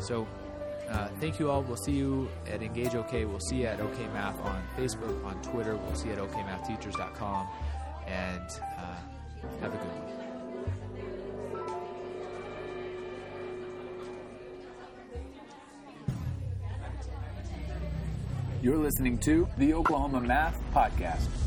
So 0.00 0.26
uh, 0.88 1.08
thank 1.20 1.38
you 1.38 1.50
all. 1.50 1.62
We'll 1.62 1.76
see 1.76 1.92
you 1.92 2.28
at 2.50 2.62
Engage 2.62 2.94
OK. 2.94 3.24
We'll 3.24 3.40
see 3.40 3.62
you 3.62 3.66
at 3.66 3.80
OK 3.80 4.06
Math 4.08 4.40
on 4.40 4.62
Facebook, 4.76 5.24
on 5.24 5.40
Twitter. 5.42 5.76
We'll 5.76 5.94
see 5.94 6.08
you 6.08 6.14
at 6.14 6.18
OKMathTeachers.com. 6.18 7.48
And 8.06 8.40
uh, 8.78 8.96
have 9.60 9.74
a 9.74 9.76
good 9.76 9.86
one. 9.86 10.16
You're 18.62 18.78
listening 18.78 19.18
to 19.18 19.48
the 19.58 19.74
Oklahoma 19.74 20.20
Math 20.20 20.60
Podcast. 20.74 21.45